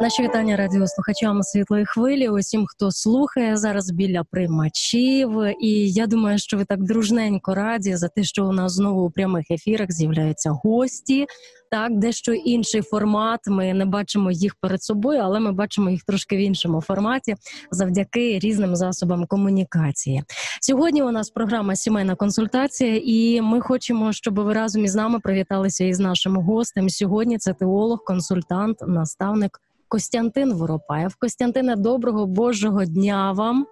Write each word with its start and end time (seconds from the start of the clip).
Наші 0.00 0.22
вітання 0.22 0.56
радіослухачам 0.56 1.42
світлої 1.42 1.84
хвилі. 1.86 2.28
Усім, 2.28 2.66
хто 2.66 2.92
слухає 2.92 3.56
зараз 3.56 3.90
біля 3.90 4.24
приймачів. 4.30 5.30
І 5.60 5.92
я 5.92 6.06
думаю, 6.06 6.38
що 6.38 6.56
ви 6.56 6.64
так 6.64 6.82
дружненько 6.82 7.54
раді 7.54 7.96
за 7.96 8.08
те, 8.08 8.22
що 8.22 8.46
у 8.46 8.52
нас 8.52 8.72
знову 8.72 9.06
у 9.06 9.10
прямих 9.10 9.50
ефірах 9.50 9.92
з'являються 9.92 10.50
гості. 10.50 11.26
Так, 11.70 11.98
дещо 11.98 12.32
інший 12.32 12.82
формат. 12.82 13.40
Ми 13.46 13.74
не 13.74 13.84
бачимо 13.84 14.30
їх 14.30 14.54
перед 14.54 14.82
собою, 14.82 15.20
але 15.24 15.40
ми 15.40 15.52
бачимо 15.52 15.90
їх 15.90 16.04
трошки 16.04 16.36
в 16.36 16.40
іншому 16.40 16.80
форматі 16.80 17.34
завдяки 17.70 18.38
різним 18.38 18.76
засобам 18.76 19.26
комунікації. 19.26 20.22
Сьогодні 20.60 21.02
у 21.02 21.10
нас 21.10 21.30
програма 21.30 21.76
Сімейна 21.76 22.14
консультація, 22.14 23.00
і 23.04 23.40
ми 23.40 23.60
хочемо, 23.60 24.12
щоб 24.12 24.40
ви 24.40 24.52
разом 24.52 24.84
із 24.84 24.94
нами 24.94 25.20
привіталися 25.20 25.84
із 25.84 26.00
нашим 26.00 26.36
гостем. 26.36 26.90
Сьогодні 26.90 27.38
це 27.38 27.52
теолог, 27.52 28.04
консультант, 28.04 28.78
наставник. 28.86 29.60
Костянтин 29.90 30.54
Воропаєв. 30.54 31.16
Костянтине, 31.18 31.76
доброго 31.76 32.26
Божого 32.26 32.84
дня 32.84 33.32
вам. 33.32 33.66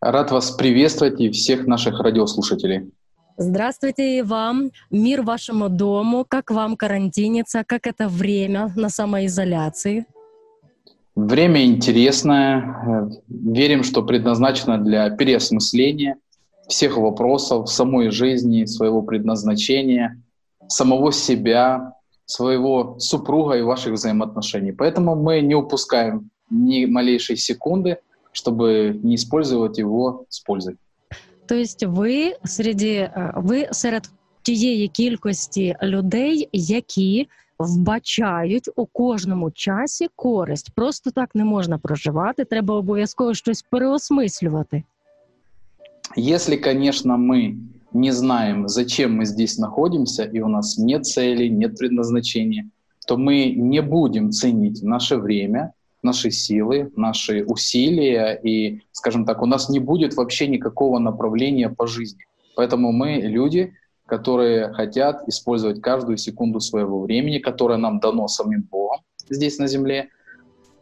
Рад 0.00 0.30
вас 0.30 0.50
приветствовать 0.50 1.20
и 1.20 1.28
всех 1.30 1.66
наших 1.66 2.00
радиослушателей. 2.00 2.80
Здравствуйте 3.38 4.18
и 4.18 4.22
вам. 4.22 4.70
Мир 4.90 5.22
вашему 5.22 5.68
дому. 5.68 6.26
Как 6.28 6.50
вам 6.50 6.76
карантиниться? 6.76 7.62
Как 7.66 7.86
это 7.86 8.08
время 8.08 8.72
на 8.76 8.88
самоизоляции? 8.88 10.04
Время 11.16 11.64
интересное. 11.64 13.10
Верим, 13.28 13.84
что 13.84 14.02
предназначено 14.02 14.78
для 14.78 15.10
переосмысления 15.10 16.16
всех 16.68 16.96
вопросов 16.96 17.68
самой 17.68 18.10
жизни, 18.10 18.66
своего 18.66 19.02
предназначения, 19.02 20.16
самого 20.68 21.12
себя, 21.12 21.92
своего 22.29 22.95
супруга 22.99 23.57
и 23.57 23.61
ваших 23.61 23.93
взаимоотношений. 23.93 24.71
Поэтому 24.71 25.15
мы 25.15 25.41
не 25.41 25.55
упускаем 25.55 26.29
ни 26.49 26.85
малейшей 26.85 27.37
секунды, 27.37 27.97
чтобы 28.31 28.99
не 29.03 29.15
использовать 29.15 29.77
его 29.77 30.25
с 30.29 30.39
пользой. 30.39 30.77
То 31.47 31.55
есть 31.55 31.83
ви 31.83 32.35
среди 32.43 33.11
ви 33.35 33.67
серед 33.71 34.09
тієї 34.41 34.87
кількості 34.87 35.75
людей, 35.83 36.49
які 36.51 37.27
вбачають 37.59 38.69
у 38.75 38.85
кожному 38.85 39.51
часі 39.51 40.07
користь. 40.15 40.71
Просто 40.75 41.11
так 41.11 41.35
не 41.35 41.45
можна 41.45 41.77
проживати. 41.77 42.45
Треба 42.45 42.75
обов'язково 42.75 43.33
щось 43.33 43.61
переосмислювати. 43.61 44.83
Если, 46.17 46.57
конечно, 46.57 47.17
мы 47.17 47.55
не 47.92 48.10
знаем, 48.10 48.68
зачем 48.68 49.16
мы 49.16 49.24
здесь 49.24 49.58
находимся, 49.58 50.24
и 50.24 50.40
у 50.40 50.48
нас 50.48 50.78
нет 50.78 51.06
цели, 51.06 51.48
нет 51.48 51.76
предназначения, 51.76 52.70
то 53.06 53.16
мы 53.16 53.50
не 53.50 53.82
будем 53.82 54.30
ценить 54.30 54.82
наше 54.82 55.16
время, 55.16 55.72
наши 56.02 56.30
силы, 56.30 56.90
наши 56.96 57.44
усилия, 57.44 58.34
и, 58.42 58.80
скажем 58.92 59.24
так, 59.24 59.42
у 59.42 59.46
нас 59.46 59.68
не 59.68 59.80
будет 59.80 60.14
вообще 60.14 60.46
никакого 60.46 60.98
направления 60.98 61.68
по 61.68 61.86
жизни. 61.86 62.24
Поэтому 62.56 62.92
мы 62.92 63.16
люди, 63.16 63.74
которые 64.06 64.72
хотят 64.72 65.28
использовать 65.28 65.80
каждую 65.80 66.16
секунду 66.16 66.60
своего 66.60 67.00
времени, 67.00 67.38
которое 67.38 67.78
нам 67.78 68.00
дано 68.00 68.28
самим 68.28 68.62
Богом 68.62 69.00
здесь 69.28 69.58
на 69.58 69.66
земле, 69.66 70.08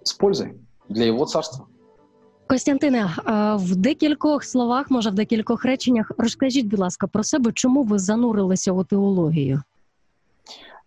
с 0.02 0.12
пользой 0.12 0.54
для 0.88 1.06
Его 1.06 1.26
Царства. 1.26 1.68
Костянтине, 2.47 3.09
в 3.55 3.75
декількох 3.75 4.43
словах, 4.43 4.91
може 4.91 5.09
в 5.09 5.13
декількох 5.13 5.65
реченнях, 5.65 6.11
розкажіть, 6.17 6.67
будь 6.67 6.79
ласка, 6.79 7.07
про 7.07 7.23
себе, 7.23 7.51
чому 7.53 7.83
ви 7.83 7.99
занурилися 7.99 8.71
у 8.71 8.83
теологію? 8.83 9.61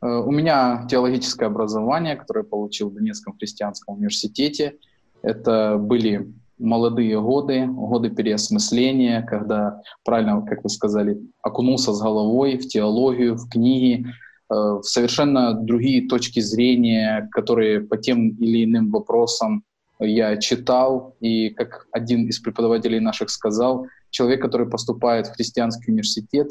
У 0.02 0.30
меня 0.30 0.86
теологическое 0.91 1.48
образование, 1.48 2.16
которое 2.16 2.44
я 2.44 2.50
получил 2.50 2.88
в 2.88 2.94
Донецком 2.94 3.34
христианском 3.38 3.94
университете. 3.94 4.72
Это 5.22 5.78
были 5.78 6.27
молодые 6.58 7.20
годы, 7.20 7.66
годы 7.66 8.10
переосмысления, 8.10 9.24
когда, 9.27 9.80
правильно, 10.05 10.42
как 10.42 10.62
вы 10.64 10.69
сказали, 10.69 11.19
окунулся 11.42 11.92
с 11.92 12.03
головой 12.03 12.59
в 12.59 12.69
теологию, 12.69 13.37
в 13.37 13.48
книги, 13.48 14.06
в 14.48 14.82
совершенно 14.82 15.54
другие 15.54 16.09
точки 16.09 16.41
зрения, 16.41 17.28
которые 17.32 17.81
по 17.81 17.97
тем 17.97 18.28
или 18.28 18.64
иным 18.64 18.91
вопросам 18.91 19.62
я 20.06 20.38
читал, 20.38 21.16
и 21.19 21.50
как 21.50 21.88
один 21.91 22.28
из 22.28 22.39
преподавателей 22.39 23.00
наших 23.00 23.29
сказал, 23.29 23.88
человек, 24.09 24.41
который 24.41 24.69
поступает 24.69 25.28
в 25.28 25.35
христианский 25.35 25.91
университет, 25.91 26.50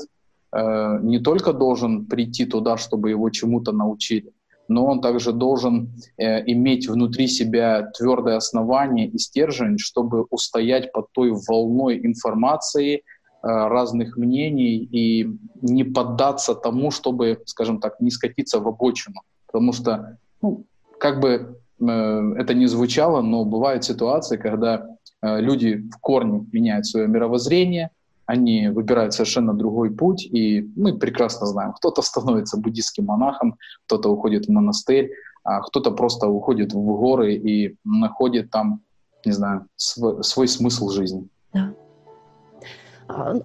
э, 0.52 0.98
не 1.02 1.18
только 1.18 1.52
должен 1.52 2.06
прийти 2.06 2.46
туда, 2.46 2.76
чтобы 2.76 3.10
его 3.10 3.30
чему-то 3.30 3.72
научили, 3.72 4.32
но 4.68 4.86
он 4.86 5.00
также 5.00 5.32
должен 5.32 5.90
э, 6.16 6.44
иметь 6.52 6.88
внутри 6.88 7.26
себя 7.26 7.90
твердое 7.98 8.36
основание 8.36 9.08
и 9.08 9.18
стержень, 9.18 9.78
чтобы 9.78 10.26
устоять 10.30 10.92
под 10.92 11.12
той 11.12 11.32
волной 11.48 11.98
информации, 12.06 12.96
э, 12.96 13.00
разных 13.42 14.16
мнений 14.16 14.76
и 14.76 15.28
не 15.60 15.84
поддаться 15.84 16.54
тому, 16.54 16.90
чтобы, 16.90 17.42
скажем 17.46 17.80
так, 17.80 18.00
не 18.00 18.10
скатиться 18.10 18.60
в 18.60 18.68
обочину. 18.68 19.22
Потому 19.46 19.72
что, 19.72 20.18
ну, 20.40 20.64
как 21.00 21.18
бы 21.20 21.59
это 21.79 22.53
не 22.53 22.67
звучало, 22.67 23.21
но 23.21 23.45
бывают 23.45 23.83
ситуации, 23.83 24.37
когда 24.37 24.85
э, 25.21 25.41
люди 25.41 25.83
в 25.91 25.99
корне 25.99 26.45
меняют 26.51 26.85
свое 26.85 27.07
мировоззрение, 27.07 27.89
они 28.25 28.69
выбирают 28.69 29.13
совершенно 29.13 29.53
другой 29.53 29.91
путь, 29.91 30.25
и 30.25 30.69
мы 30.75 30.97
прекрасно 30.97 31.47
знаем, 31.47 31.73
кто-то 31.73 32.01
становится 32.01 32.57
буддийским 32.57 33.05
монахом, 33.05 33.55
кто-то 33.85 34.09
уходит 34.09 34.47
в 34.47 34.51
монастырь, 34.51 35.11
а 35.43 35.61
кто-то 35.61 35.91
просто 35.91 36.27
уходит 36.27 36.73
в 36.73 36.79
горы 36.79 37.35
и 37.35 37.77
находит 37.83 38.49
там, 38.49 38.81
не 39.25 39.31
знаю, 39.31 39.67
свой, 39.75 40.23
свой 40.23 40.47
смысл 40.47 40.89
жизни. 40.89 41.23
Да. 41.53 41.71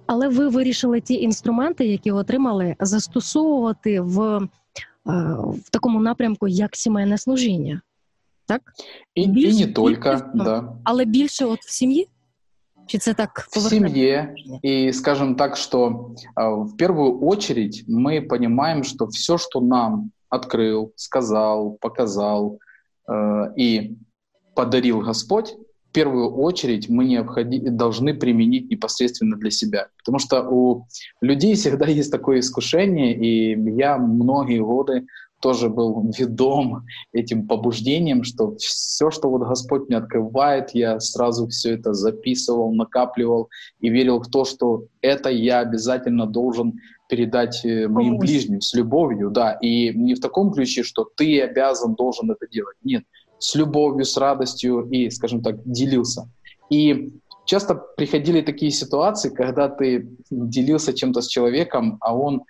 Але 0.05 0.27
ви 0.27 0.47
вирішили 0.47 1.01
ті 1.01 1.13
інструменти, 1.13 1.85
які 1.85 2.11
отримали, 2.11 2.75
застосовувати 2.79 4.01
в, 4.01 4.39
в 5.05 5.69
такому 5.71 5.99
напрямку, 5.99 6.47
як 6.47 6.75
сімейне 6.75 7.17
служіння. 7.17 7.81
так? 8.45 8.61
І, 9.15 9.27
більше, 9.27 9.63
і 9.63 9.65
не 9.65 9.73
тільки, 9.73 10.17
да. 10.33 10.75
Але 10.83 11.05
більше 11.05 11.45
от 11.45 11.59
в 11.59 11.71
сім'ї? 11.71 12.07
Чи 12.87 12.97
це 12.97 13.13
так 13.13 13.47
в 13.51 13.59
семье. 13.59 14.35
И 14.65 14.93
скажем 14.93 15.35
так, 15.35 15.57
что 15.57 16.15
в 16.35 16.75
первую 16.77 17.23
очередь 17.25 17.85
мы 17.87 18.21
понимаем, 18.21 18.83
что 18.83 19.07
все, 19.07 19.37
что 19.37 19.61
нам 19.61 20.11
открыл, 20.29 20.91
сказал, 20.95 21.77
показал 21.81 22.59
э, 23.07 23.53
и 23.57 23.97
подарил 24.55 25.01
Господь, 25.01 25.55
в 25.89 25.93
первую 25.93 26.35
очередь 26.35 26.89
мы 26.89 27.05
необходи, 27.05 27.59
должны 27.59 28.13
применить 28.13 28.69
непосредственно 28.69 29.35
для 29.35 29.51
себя. 29.51 29.87
Потому 29.97 30.19
что 30.19 30.49
у 30.49 30.87
людей 31.21 31.55
всегда 31.55 31.85
есть 31.85 32.11
такое 32.11 32.39
искушение, 32.39 33.13
и 33.13 33.57
я 33.77 33.97
многие 33.97 34.59
годы 34.59 35.05
тоже 35.40 35.68
был 35.68 36.10
ведом 36.16 36.84
этим 37.12 37.46
побуждением, 37.46 38.24
что 38.24 38.56
все, 38.56 39.10
что 39.10 39.28
вот 39.28 39.46
Господь 39.46 39.88
мне 39.88 39.98
открывает, 39.98 40.70
я 40.74 40.98
сразу 41.00 41.46
все 41.48 41.74
это 41.74 41.92
записывал, 41.92 42.72
накапливал 42.74 43.48
и 43.80 43.88
верил 43.88 44.20
в 44.20 44.28
то, 44.28 44.44
что 44.44 44.84
это 45.02 45.28
я 45.28 45.60
обязательно 45.60 46.26
должен 46.26 46.80
передать 47.08 47.64
э, 47.64 47.86
моим 47.88 48.18
ближним 48.18 48.60
с 48.60 48.74
любовью, 48.74 49.30
да, 49.30 49.52
и 49.52 49.90
не 49.94 50.14
в 50.14 50.20
таком 50.20 50.52
ключе, 50.52 50.82
что 50.82 51.04
ты 51.04 51.40
обязан, 51.40 51.94
должен 51.94 52.30
это 52.30 52.48
делать, 52.50 52.76
нет, 52.82 53.04
с 53.38 53.54
любовью, 53.54 54.04
с 54.04 54.16
радостью 54.16 54.88
и, 54.90 55.10
скажем 55.10 55.42
так, 55.42 55.56
делился. 55.64 56.28
И 56.70 57.12
часто 57.44 57.74
приходили 57.96 58.40
такие 58.40 58.70
ситуации, 58.70 59.30
когда 59.30 59.68
ты 59.68 60.08
делился 60.30 60.92
чем-то 60.92 61.20
с 61.20 61.28
человеком, 61.28 61.98
а 62.00 62.16
он 62.16 62.42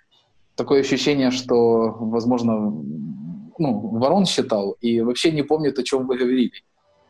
такое 0.57 0.81
ощущение, 0.81 1.31
что, 1.31 1.95
возможно, 1.99 2.73
ну, 3.59 3.79
ворон 3.79 4.25
считал 4.25 4.71
и 4.81 5.01
вообще 5.01 5.31
не 5.31 5.43
помнит, 5.43 5.79
о 5.79 5.83
чем 5.83 6.07
вы 6.07 6.17
говорили. 6.17 6.51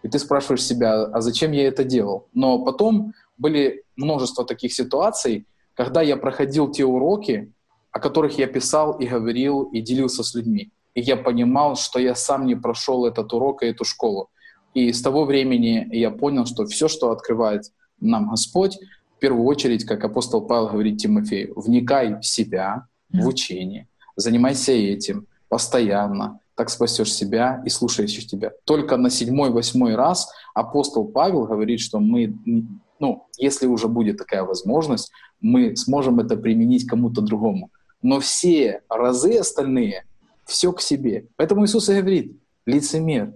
И 0.03 0.09
ты 0.09 0.19
спрашиваешь 0.19 0.63
себя, 0.63 1.03
а 1.05 1.21
зачем 1.21 1.51
я 1.53 1.67
это 1.67 1.83
делал? 1.83 2.27
Но 2.33 2.63
потом 2.63 3.13
были 3.37 3.83
множество 3.95 4.45
таких 4.45 4.73
ситуаций, 4.73 5.47
когда 5.73 6.01
я 6.01 6.17
проходил 6.17 6.69
те 6.69 6.85
уроки, 6.85 7.51
о 7.91 7.99
которых 7.99 8.37
я 8.37 8.47
писал 8.47 8.99
и 8.99 9.07
говорил 9.07 9.63
и 9.63 9.81
делился 9.81 10.23
с 10.23 10.35
людьми. 10.35 10.71
И 10.93 11.01
я 11.01 11.15
понимал, 11.15 11.75
что 11.75 11.99
я 11.99 12.15
сам 12.15 12.45
не 12.45 12.55
прошел 12.55 13.05
этот 13.05 13.33
урок 13.33 13.63
и 13.63 13.67
эту 13.67 13.85
школу. 13.85 14.29
И 14.73 14.91
с 14.91 15.01
того 15.01 15.25
времени 15.25 15.87
я 15.91 16.11
понял, 16.11 16.45
что 16.45 16.65
все, 16.65 16.87
что 16.87 17.11
открывает 17.11 17.63
нам 17.99 18.29
Господь, 18.29 18.77
в 19.15 19.19
первую 19.19 19.45
очередь, 19.45 19.85
как 19.85 20.03
апостол 20.03 20.45
Павел 20.45 20.67
говорит 20.67 20.97
Тимофею, 20.97 21.53
вникай 21.55 22.19
в 22.19 22.23
себя, 22.23 22.87
в 23.11 23.27
учении. 23.27 23.87
Занимайся 24.15 24.71
этим 24.71 25.27
постоянно, 25.49 26.39
так 26.55 26.69
спасешь 26.69 27.13
себя 27.13 27.61
и 27.65 27.69
слушающих 27.69 28.27
тебя. 28.27 28.51
Только 28.65 28.97
на 28.97 29.09
седьмой, 29.09 29.51
восьмой 29.51 29.95
раз 29.95 30.31
апостол 30.53 31.05
Павел 31.05 31.45
говорит, 31.45 31.79
что 31.79 31.99
мы, 31.99 32.35
ну, 32.99 33.27
если 33.37 33.67
уже 33.67 33.87
будет 33.87 34.17
такая 34.17 34.43
возможность, 34.43 35.11
мы 35.39 35.75
сможем 35.75 36.19
это 36.19 36.35
применить 36.35 36.87
кому-то 36.87 37.21
другому. 37.21 37.69
Но 38.01 38.19
все 38.19 38.81
разы 38.89 39.37
остальные, 39.37 40.05
все 40.45 40.71
к 40.71 40.81
себе. 40.81 41.27
Поэтому 41.35 41.65
Иисус 41.65 41.89
и 41.89 41.93
говорит, 41.93 42.37
лицемер, 42.65 43.33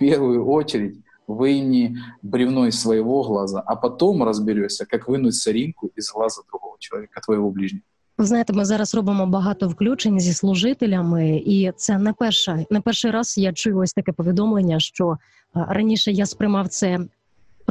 первую 0.00 0.46
очередь 0.46 0.98
выни 1.26 1.96
бревно 2.22 2.66
из 2.66 2.80
своего 2.80 3.22
глаза, 3.22 3.60
а 3.60 3.76
потом 3.76 4.24
разберешься, 4.24 4.86
как 4.86 5.06
вынуть 5.06 5.36
соринку 5.36 5.88
из 5.94 6.10
глаза 6.10 6.42
другого 6.48 6.76
человека, 6.80 7.20
твоего 7.20 7.50
ближнего. 7.50 7.84
Ви 8.19 8.25
знаєте, 8.25 8.53
ми 8.53 8.65
зараз 8.65 8.95
робимо 8.95 9.25
багато 9.25 9.67
включень 9.67 10.19
зі 10.19 10.33
служителями, 10.33 11.37
і 11.45 11.71
це 11.75 11.97
не 11.97 12.13
перша, 12.13 12.65
не 12.69 12.81
перший 12.81 13.11
раз 13.11 13.37
я 13.37 13.53
чую 13.53 13.77
ось 13.77 13.93
таке 13.93 14.11
повідомлення, 14.11 14.79
що 14.79 15.17
раніше 15.53 16.11
я 16.11 16.25
сприймав 16.25 16.67
це 16.67 16.99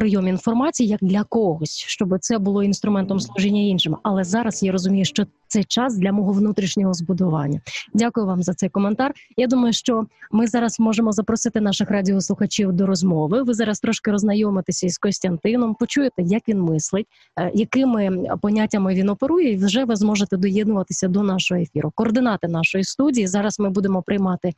прийом 0.00 0.28
інформації 0.28 0.88
як 0.88 1.00
для 1.02 1.24
когось, 1.24 1.76
щоб 1.76 2.18
це 2.20 2.38
було 2.38 2.62
інструментом 2.62 3.20
служіння 3.20 3.62
іншим. 3.62 3.96
Але 4.02 4.24
зараз 4.24 4.62
я 4.62 4.72
розумію, 4.72 5.04
що 5.04 5.26
це 5.48 5.64
час 5.64 5.96
для 5.98 6.12
мого 6.12 6.32
внутрішнього 6.32 6.94
збудування. 6.94 7.60
Дякую 7.94 8.26
вам 8.26 8.42
за 8.42 8.54
цей 8.54 8.68
коментар. 8.68 9.12
Я 9.36 9.46
думаю, 9.46 9.72
що 9.72 10.06
ми 10.32 10.46
зараз 10.46 10.80
можемо 10.80 11.12
запросити 11.12 11.60
наших 11.60 11.90
радіослухачів 11.90 12.72
до 12.72 12.86
розмови. 12.86 13.42
Ви 13.42 13.54
зараз 13.54 13.80
трошки 13.80 14.10
роззнайомитеся 14.10 14.86
із 14.86 14.98
Костянтином, 14.98 15.74
почуєте, 15.74 16.22
як 16.22 16.48
він 16.48 16.62
мислить, 16.62 17.06
е, 17.36 17.50
якими 17.54 18.26
поняттями 18.42 18.94
він 18.94 19.08
оперує, 19.08 19.52
і 19.52 19.56
вже 19.56 19.84
ви 19.84 19.96
зможете 19.96 20.36
доєднуватися 20.36 21.08
до 21.08 21.22
нашого 21.22 21.60
ефіру. 21.60 21.92
Координати 21.94 22.48
нашої 22.48 22.84
студії 22.84 23.26
зараз 23.26 23.60
ми 23.60 23.70
будемо 23.70 24.02
приймати 24.02 24.52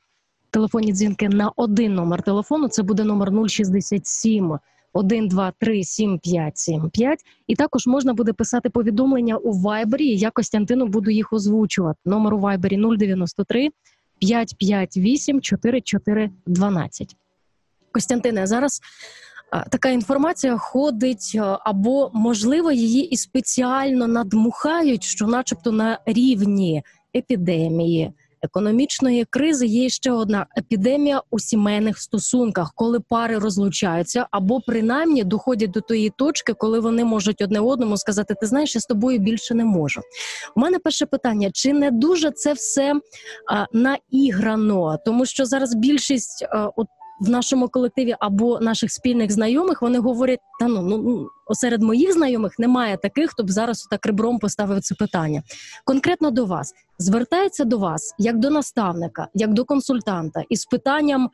телефонні 0.51 0.93
дзвінки 0.93 1.29
на 1.29 1.53
один 1.57 1.95
номер 1.95 2.23
телефону. 2.23 2.69
Це 2.69 2.83
буде 2.83 3.05
номер 3.05 3.49
067 3.49 4.59
1, 4.93 5.29
2, 5.29 5.53
3, 5.59 5.85
7, 5.85 6.19
5, 6.19 6.59
7, 6.59 6.91
5. 6.91 7.21
І 7.47 7.57
також 7.57 7.87
можна 7.87 8.15
буде 8.15 8.33
писати 8.33 8.71
повідомлення 8.71 9.37
у 9.37 9.53
Вайбері. 9.53 10.17
Я 10.17 10.31
Костянтину 10.31 10.87
буду 10.87 11.11
їх 11.11 11.33
озвучувати. 11.33 11.99
Номер 12.05 12.35
у 12.35 12.39
Вайбері 12.39 12.77
093 12.77 13.71
558 14.21 15.43
44 15.43 16.31
12. 16.47 17.17
Костянтине, 17.93 18.47
зараз 18.47 18.81
така 19.71 19.89
інформація 19.89 20.57
ходить, 20.57 21.39
або 21.65 22.11
можливо 22.15 22.73
її 22.73 23.09
і 23.09 23.17
спеціально 23.17 24.07
надмухають, 24.07 25.05
що, 25.05 25.27
начебто, 25.27 25.73
на 25.73 25.99
рівні 26.07 26.83
епідемії 27.17 28.13
економічної 28.43 29.25
кризи 29.31 29.67
є 29.67 29.89
ще 29.89 30.13
одна 30.13 30.47
епідемія 30.59 31.23
у 31.31 31.39
сімейних 31.39 31.99
стосунках, 31.99 32.73
коли 32.75 33.01
пари 33.01 33.39
розлучаються, 33.39 34.27
або 34.31 34.61
принаймні 34.61 35.25
доходять 35.25 35.71
до 35.71 35.81
тої 35.81 36.13
точки, 36.19 36.53
коли 36.53 36.81
вони 36.81 37.05
можуть 37.05 37.43
одне 37.43 37.61
одному 37.61 37.97
сказати: 37.97 38.35
Ти 38.41 38.47
знаєш, 38.47 38.75
я 38.75 38.81
з 38.81 38.87
тобою 38.87 39.19
більше 39.19 39.55
не 39.55 39.65
можу. 39.65 40.01
У 40.57 40.61
мене 40.61 40.79
перше 40.79 41.07
питання: 41.07 41.51
чи 41.53 41.73
не 41.73 41.91
дуже 41.91 42.31
це 42.31 42.53
все 42.53 42.95
а, 43.53 43.67
наіграно? 43.73 44.99
Тому 45.05 45.27
що 45.27 45.45
зараз 45.45 45.75
більшість 45.75 46.47
а, 46.51 46.71
от 46.77 46.87
в 47.22 47.30
нашому 47.30 47.68
колективі 47.68 48.16
або 48.20 48.60
наших 48.60 48.92
спільних 48.92 49.32
знайомих 49.32 49.82
вони 49.82 50.00
говорять: 50.00 50.40
та 50.60 50.68
ну 50.68 50.82
ну 50.82 51.30
серед 51.56 51.82
моїх 51.82 52.14
знайомих 52.14 52.60
немає 52.60 52.98
таких, 52.98 53.32
хто 53.32 53.44
б 53.44 53.52
зараз 53.52 53.88
так 53.92 54.06
ребром 54.06 54.40
поставив 54.40 54.82
це 54.82 54.96
питання. 54.96 55.44
Конкретно 55.86 56.32
до 56.32 56.46
вас 56.46 56.74
звертається 57.00 57.66
до 57.66 57.78
вас 57.78 58.16
як 58.18 58.38
до 58.40 58.50
наставника, 58.50 59.28
як 59.34 59.54
до 59.54 59.66
консультанта, 59.66 60.44
із 60.50 60.66
питанням. 60.66 61.30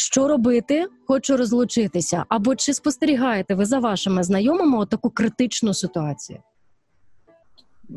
Що 0.00 0.28
робити, 0.28 0.86
хочу 1.06 1.36
розлучитися, 1.36 2.24
або 2.28 2.56
чи 2.56 2.74
спостерігаєте 2.74 3.54
ви 3.54 3.64
за 3.64 3.78
вашими 3.78 4.22
знайомими 4.22 4.86
таку 4.86 5.10
критичну 5.10 5.74
ситуацію? 5.74 6.38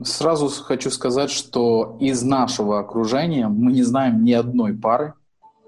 Сразу 0.03 0.63
хочу 0.63 0.91
сказать, 0.91 1.29
что 1.29 1.97
из 2.01 2.23
нашего 2.23 2.79
окружения 2.79 3.47
мы 3.47 3.71
не 3.71 3.83
знаем 3.83 4.23
ни 4.23 4.33
одной 4.33 4.73
пары, 4.73 5.13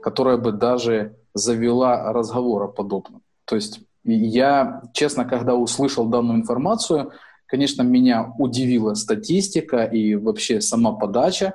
которая 0.01 0.37
бы 0.37 0.51
даже 0.51 1.11
завела 1.38 2.12
разговор 2.12 2.64
о 2.64 2.68
подобном. 2.68 3.22
То 3.44 3.56
есть 3.56 3.80
я, 4.04 4.82
честно, 4.92 5.24
когда 5.24 5.54
услышал 5.54 6.06
данную 6.06 6.38
информацию, 6.38 7.12
конечно, 7.46 7.82
меня 7.82 8.32
удивила 8.38 8.94
статистика 8.94 9.84
и 9.84 10.14
вообще 10.14 10.60
сама 10.60 10.92
подача, 10.92 11.54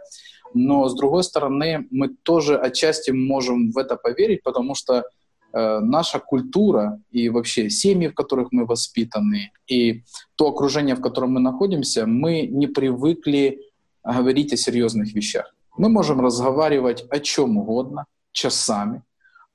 но 0.54 0.88
с 0.88 0.96
другой 0.96 1.24
стороны, 1.24 1.88
мы 1.90 2.10
тоже 2.10 2.58
отчасти 2.58 3.12
можем 3.12 3.72
в 3.72 3.78
это 3.78 3.96
поверить, 3.96 4.44
потому 4.44 4.76
что 4.76 5.04
э, 5.54 5.80
наша 5.80 6.20
культура 6.20 7.00
и 7.10 7.30
вообще 7.30 7.70
семьи, 7.70 8.08
в 8.08 8.14
которых 8.14 8.52
мы 8.52 8.66
воспитаны, 8.66 9.52
и 9.68 10.04
то 10.36 10.50
окружение, 10.50 10.96
в 10.96 11.02
котором 11.02 11.34
мы 11.34 11.40
находимся, 11.40 12.06
мы 12.06 12.48
не 12.48 12.68
привыкли 12.68 13.60
говорить 14.04 14.54
о 14.54 14.58
серьезных 14.58 15.14
вещах. 15.14 15.56
Мы 15.78 15.90
можем 15.90 16.22
разговаривать 16.22 17.06
о 17.10 17.20
чем 17.20 17.58
угодно, 17.58 18.06
часами, 18.32 19.02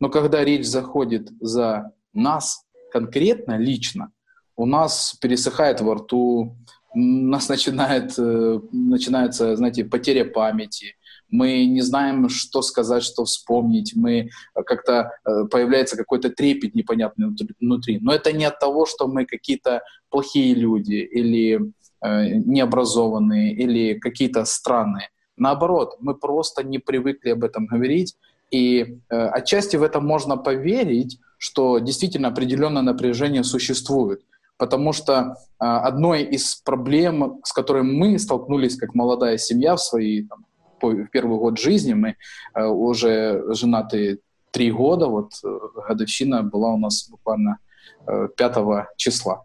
но 0.01 0.09
когда 0.09 0.45
речь 0.45 0.67
заходит 0.67 1.31
за 1.41 1.93
нас 2.13 2.65
конкретно, 2.93 3.59
лично, 3.59 4.13
у 4.57 4.67
нас 4.67 5.17
пересыхает 5.21 5.81
во 5.81 5.95
рту, 5.95 6.57
у 6.95 6.99
нас 6.99 7.49
начинает, 7.49 8.19
э, 8.19 8.61
начинается, 8.73 9.57
знаете, 9.57 9.85
потеря 9.85 10.25
памяти, 10.25 10.97
мы 11.31 11.67
не 11.67 11.83
знаем, 11.83 12.29
что 12.29 12.63
сказать, 12.63 13.03
что 13.03 13.25
вспомнить, 13.25 13.93
мы 13.95 14.31
как-то 14.55 15.13
э, 15.25 15.45
появляется 15.51 15.97
какой-то 15.97 16.31
трепет 16.31 16.75
непонятный 16.75 17.35
внутри. 17.61 17.99
Но 18.01 18.13
это 18.13 18.33
не 18.33 18.45
от 18.45 18.59
того, 18.59 18.87
что 18.87 19.07
мы 19.07 19.27
какие-то 19.27 19.83
плохие 20.09 20.55
люди 20.55 20.95
или 20.95 21.61
э, 22.03 22.35
необразованные 22.35 23.55
или 23.55 23.99
какие-то 23.99 24.45
странные. 24.47 25.11
Наоборот, 25.37 25.97
мы 26.01 26.15
просто 26.15 26.65
не 26.65 26.79
привыкли 26.79 27.31
об 27.31 27.45
этом 27.45 27.67
говорить, 27.67 28.17
и 28.51 29.01
э, 29.11 29.17
отчасти 29.17 29.77
в 29.77 29.83
это 29.83 30.01
можно 30.01 30.37
поверить, 30.37 31.19
что 31.39 31.79
действительно 31.79 32.29
определенное 32.29 32.83
напряжение 32.83 33.45
существует. 33.45 34.23
Потому 34.57 34.93
что 34.93 35.13
э, 35.15 35.65
одной 35.65 36.23
из 36.23 36.57
проблем, 36.57 37.41
с 37.45 37.53
которой 37.53 37.83
мы 37.83 38.19
столкнулись 38.19 38.77
как 38.77 38.95
молодая 38.95 39.39
семья 39.39 39.77
в 39.77 39.81
свои 39.81 40.25
там, 40.25 40.47
в 40.81 41.07
первый 41.07 41.39
год 41.39 41.59
жизни, 41.59 41.95
мы 41.95 42.17
э, 42.55 42.65
уже 42.65 43.45
женаты 43.55 44.21
три 44.51 44.73
года, 44.73 45.07
вот 45.07 45.33
э, 45.45 45.59
годовщина 45.89 46.43
была 46.43 46.71
у 46.71 46.79
нас 46.79 47.09
буквально 47.09 47.59
э, 48.07 48.29
5 48.37 48.57
числа. 48.97 49.45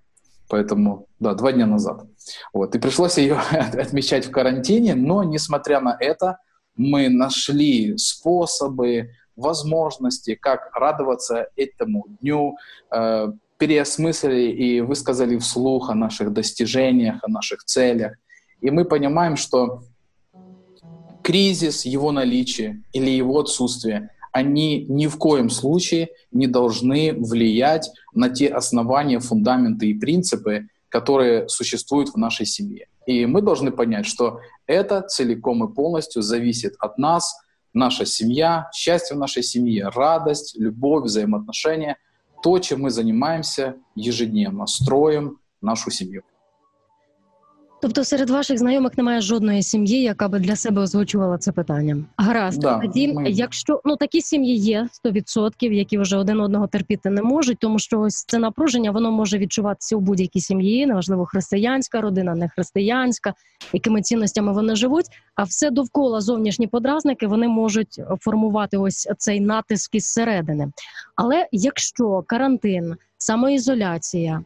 Поэтому, 0.50 1.08
да, 1.20 1.34
два 1.34 1.52
дня 1.52 1.66
назад. 1.66 2.04
Вот. 2.54 2.76
И 2.76 2.80
пришлось 2.80 3.18
ее 3.18 3.36
отмечать 3.52 4.28
в 4.28 4.32
карантине, 4.32 4.96
но, 4.96 5.24
несмотря 5.24 5.80
на 5.80 5.96
это, 6.00 6.38
мы 6.76 7.10
нашли 7.10 7.98
способы, 7.98 9.12
возможности, 9.36 10.36
как 10.36 10.70
радоваться 10.76 11.48
этому 11.56 12.06
дню, 12.22 12.58
э, 12.92 13.32
переосмыслили 13.58 14.52
и 14.52 14.82
высказали 14.82 15.38
вслух 15.38 15.90
о 15.90 15.96
наших 15.96 16.34
достижениях, 16.34 17.20
о 17.24 17.30
наших 17.30 17.64
целях. 17.64 18.14
И 18.62 18.70
мы 18.70 18.86
понимаем, 18.86 19.36
что 19.36 19.84
кризис, 21.24 21.86
его 21.86 22.12
наличие 22.12 22.84
или 22.92 23.10
его 23.10 23.40
отсутствие, 23.40 24.10
они 24.32 24.86
ни 24.90 25.08
в 25.08 25.18
коем 25.18 25.50
случае 25.50 26.10
не 26.32 26.48
должны 26.48 27.14
влиять 27.14 27.90
на 28.14 28.30
те 28.30 28.48
основания, 28.48 29.20
фундаменты 29.20 29.88
и 29.88 29.94
принципы, 29.94 30.68
которые 30.90 31.48
существуют 31.50 32.10
в 32.10 32.18
нашей 32.18 32.46
семье. 32.46 32.88
И 33.06 33.26
мы 33.26 33.42
должны 33.42 33.72
понять, 33.72 34.06
что 34.06 34.40
это 34.66 35.02
целиком 35.02 35.64
и 35.64 35.74
полностью 35.74 36.22
зависит 36.22 36.76
от 36.80 36.98
нас, 36.98 37.36
наша 37.74 38.06
семья, 38.06 38.70
счастье 38.74 39.16
в 39.16 39.20
нашей 39.20 39.44
семье, 39.44 39.90
радость, 39.90 40.56
любовь, 40.58 41.06
взаимоотношения, 41.06 41.98
то, 42.42 42.60
чем 42.60 42.82
мы 42.82 42.90
занимаемся 42.90 43.76
ежедневно, 43.96 44.68
строим 44.68 45.40
нашу 45.62 45.92
семью. 45.92 46.24
Тобто 47.84 48.04
серед 48.04 48.30
ваших 48.30 48.58
знайомих 48.58 48.98
немає 48.98 49.22
жодної 49.22 49.64
сім'ї, 49.64 50.02
яка 50.02 50.28
би 50.28 50.40
для 50.40 50.56
себе 50.56 50.82
озвучувала 50.82 51.38
це 51.38 51.52
питання. 51.52 51.98
Гаразд, 52.18 52.60
Да, 52.60 52.80
тоді, 52.80 53.14
ми- 53.14 53.30
якщо 53.30 53.82
ну 53.86 53.96
такі 53.96 54.22
сім'ї 54.22 54.56
є 54.58 54.88
100%, 54.92 55.74
які 55.74 55.98
вже 55.98 56.18
один 56.18 56.40
одного 56.40 56.68
терпіти 56.68 57.10
не 57.10 57.22
можуть, 57.22 57.58
тому 57.60 57.80
що 57.80 58.00
ось 58.00 58.24
це 58.28 58.40
напруження 58.40 58.92
воно 58.92 59.12
може 59.12 59.38
відчуватися 59.38 59.96
у 59.96 60.00
будь-якій 60.00 60.40
сім'ї, 60.40 60.86
неважливо 60.86 61.26
християнська 61.26 62.02
родина, 62.02 62.36
не 62.36 62.50
християнська, 62.50 63.34
якими 63.74 64.02
цінностями 64.02 64.54
вони 64.54 64.76
живуть. 64.76 65.06
А 65.36 65.44
все 65.44 65.72
довкола 65.72 66.22
зовнішні 66.22 66.68
подразники 66.68 67.28
вони 67.28 67.48
можуть 67.48 68.02
формувати 68.20 68.78
ось 68.78 69.08
цей 69.18 69.40
натиск 69.40 69.96
із 69.96 70.06
середини. 70.06 70.72
Але 71.16 71.48
якщо 71.52 72.24
карантин, 72.28 72.96
самоізоляція, 73.18 74.44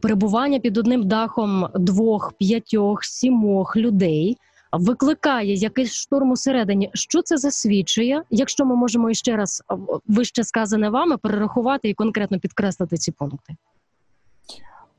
перебування 0.00 0.58
під 0.58 0.78
одним 0.78 1.08
дахом 1.08 1.68
двох, 1.74 2.32
п'ятьох, 2.32 3.04
сімох 3.04 3.76
людей 3.76 4.38
викликає 4.72 5.54
якийсь 5.54 5.92
штурм 5.92 6.30
усередині. 6.30 6.90
Що 6.94 7.22
це 7.22 7.36
засвідчує? 7.36 8.22
Якщо 8.30 8.64
ми 8.64 8.76
можемо 8.76 9.10
іще 9.10 9.36
раз 9.36 9.62
е, 9.72 9.76
вище 10.06 10.44
сказане 10.44 10.90
вами 10.90 11.16
перерахувати 11.16 11.88
і 11.88 11.94
конкретно 11.94 12.38
підкреслити 12.38 12.96
ці 12.96 13.12
пункти. 13.12 13.56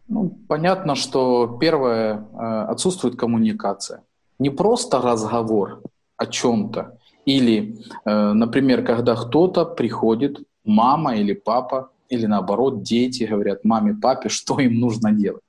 Ну, 0.09 0.37
понятно, 0.47 0.95
что 0.95 1.47
первое, 1.61 2.13
э, 2.13 2.71
отсутствует 2.71 3.15
коммуникация. 3.15 3.99
Не 4.39 4.51
просто 4.51 5.01
разговор 5.01 5.81
о 6.17 6.25
чем-то. 6.25 6.85
Или, 7.27 7.77
например, 8.05 8.85
когда 8.85 9.15
кто-то 9.15 9.65
приходит 9.65 10.41
мама 10.65 11.15
или 11.15 11.33
папа, 11.33 11.89
или 12.13 12.27
наоборот, 12.27 12.83
дети 12.83 13.23
говорят 13.23 13.63
маме, 13.63 13.93
папе, 13.93 14.29
что 14.37 14.59
им 14.59 14.79
нужно 14.79 15.11
делать. 15.11 15.41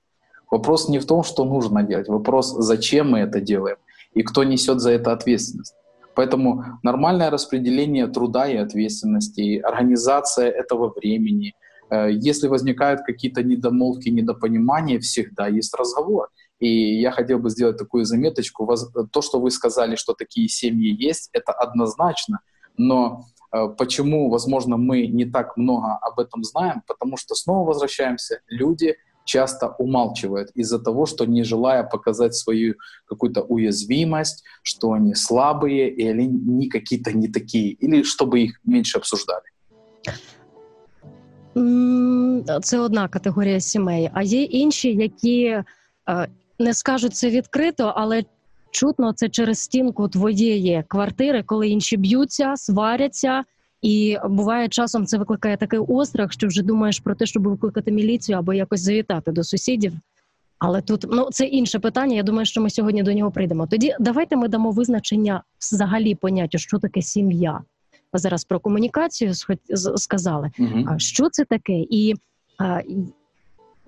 Вопрос 0.51 0.89
не 0.89 0.99
в 0.99 1.07
том, 1.07 1.25
что 1.25 1.45
нужно 1.45 1.83
делать, 1.83 2.09
вопрос, 2.09 2.55
зачем 2.59 3.11
мы 3.11 3.21
это 3.21 3.41
делаем 3.41 3.77
и 4.15 4.23
кто 4.23 4.45
несет 4.45 4.81
за 4.81 4.91
это 4.91 5.13
ответственность. 5.13 5.75
Поэтому 6.15 6.65
нормальное 6.83 7.31
распределение 7.31 8.07
труда 8.07 8.49
и 8.49 8.57
ответственности, 8.57 9.59
организация 9.59 10.49
этого 10.49 10.93
времени, 10.95 11.55
э, 11.91 12.11
если 12.13 12.47
возникают 12.49 13.01
какие-то 13.01 13.43
недомолвки, 13.43 14.11
недопонимания, 14.11 15.01
всегда 15.01 15.49
есть 15.49 15.75
разговор. 15.75 16.29
И 16.61 17.01
я 17.01 17.11
хотел 17.11 17.41
бы 17.41 17.51
сделать 17.51 17.79
такую 17.79 18.05
заметочку. 18.05 18.69
То, 19.11 19.23
что 19.23 19.41
вы 19.41 19.51
сказали, 19.51 19.97
что 19.97 20.15
такие 20.15 20.49
семьи 20.49 20.95
есть, 20.95 21.31
это 21.33 21.53
однозначно. 21.53 22.39
Но 22.77 23.25
почему, 23.78 24.30
возможно, 24.30 24.78
мы 24.78 25.08
не 25.08 25.26
так 25.26 25.58
много 25.58 25.98
об 26.02 26.20
этом 26.20 26.44
знаем? 26.44 26.82
Потому 26.88 27.18
что 27.18 27.36
снова 27.36 27.68
возвращаемся, 27.68 28.42
люди 28.50 28.96
часто 29.26 29.76
умалчивают 29.80 30.50
из-за 30.56 30.80
того, 30.80 31.06
что 31.06 31.26
не 31.26 31.44
желая 31.44 31.84
показать 31.84 32.36
свою 32.36 32.76
какую-то 33.06 33.42
уязвимость, 33.42 34.44
что 34.64 34.92
они 34.94 35.14
слабые, 35.14 35.90
и 35.90 36.08
они 36.08 36.70
какие-то 36.70 37.12
не 37.12 37.28
такие, 37.28 37.72
или 37.74 38.04
чтобы 38.04 38.40
их 38.40 38.60
меньше 38.66 38.98
обсуждали. 38.98 39.42
Це 42.62 42.80
одна 42.80 43.08
категорія 43.08 43.60
сімей. 43.60 44.10
А 44.14 44.24
є 44.24 44.44
інші, 44.44 44.94
які 44.94 45.64
не 46.60 46.74
скажуть 46.74 47.16
це 47.16 47.30
відкрито, 47.30 47.94
але 47.96 48.24
чутно 48.75 49.13
це 49.13 49.29
через 49.29 49.59
стінку 49.59 50.09
твоєї 50.09 50.85
квартири, 50.89 51.43
коли 51.43 51.69
інші 51.69 51.97
б'ються, 51.97 52.57
сваряться. 52.57 53.45
І 53.83 54.17
буває 54.29 54.69
часом 54.69 55.07
це 55.07 55.19
викликає 55.19 55.57
такий 55.57 55.79
острах, 55.79 56.33
що 56.33 56.47
вже 56.47 56.63
думаєш 56.63 57.01
про 57.01 57.15
те, 57.15 57.27
щоб 57.27 57.49
викликати 57.49 57.93
міліцію 57.93 58.39
або 58.39 58.53
якось 58.53 58.81
завітати 58.81 59.33
до 59.33 59.45
сусідів. 59.45 59.93
Але 60.59 60.81
тут 60.83 61.07
ну 61.11 61.29
це 61.33 61.45
інше 61.45 61.79
питання. 61.79 62.17
Я 62.17 62.23
думаю, 62.23 62.47
що 62.47 62.61
ми 62.61 62.71
сьогодні 62.71 63.03
до 63.03 63.13
нього 63.13 63.31
прийдемо. 63.31 63.67
Тоді 63.67 63.97
давайте 64.01 64.37
ми 64.37 64.49
дамо 64.49 64.71
визначення 64.71 65.43
взагалі 65.61 66.15
поняття, 66.15 66.59
що 66.59 66.79
таке 66.79 67.03
сім'я. 67.03 67.61
Ви 68.13 68.19
зараз 68.19 68.45
про 68.45 68.61
комунікацію 68.61 69.33
сказали. 69.97 70.51
Угу. 70.59 70.85
А 70.89 70.99
що 70.99 71.29
це 71.31 71.45
таке, 71.45 71.79
і 71.91 72.15
а, 72.59 72.81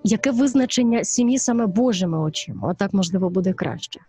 яке 0.03 0.31
визначення 0.31 1.03
сім'ї 1.03 1.37
саме 1.37 1.65
Божими 1.65 2.19
очима? 2.19 2.69
Отак 2.69 2.93
можливо 2.93 3.29
буде 3.29 3.53
краще. 3.53 3.99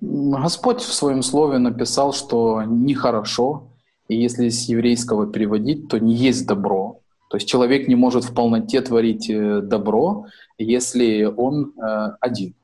Господь 0.00 0.80
в 0.80 0.92
своем 0.92 1.22
слове 1.22 1.58
написал, 1.58 2.12
что 2.12 2.62
нехорошо 2.62 3.68
И 4.08 4.16
если 4.16 4.50
с 4.50 4.68
еврейского 4.68 5.26
переводить, 5.26 5.88
то 5.88 5.98
не 5.98 6.14
есть 6.14 6.46
добро. 6.46 7.00
То 7.28 7.38
есть 7.38 7.48
человек 7.48 7.88
не 7.88 7.96
может 7.96 8.24
в 8.24 8.34
полноте 8.34 8.80
творить 8.80 9.28
э, 9.28 9.60
добро, 9.60 10.26
если 10.58 11.24
он 11.24 11.72
э, 11.76 12.16
один. 12.20 12.54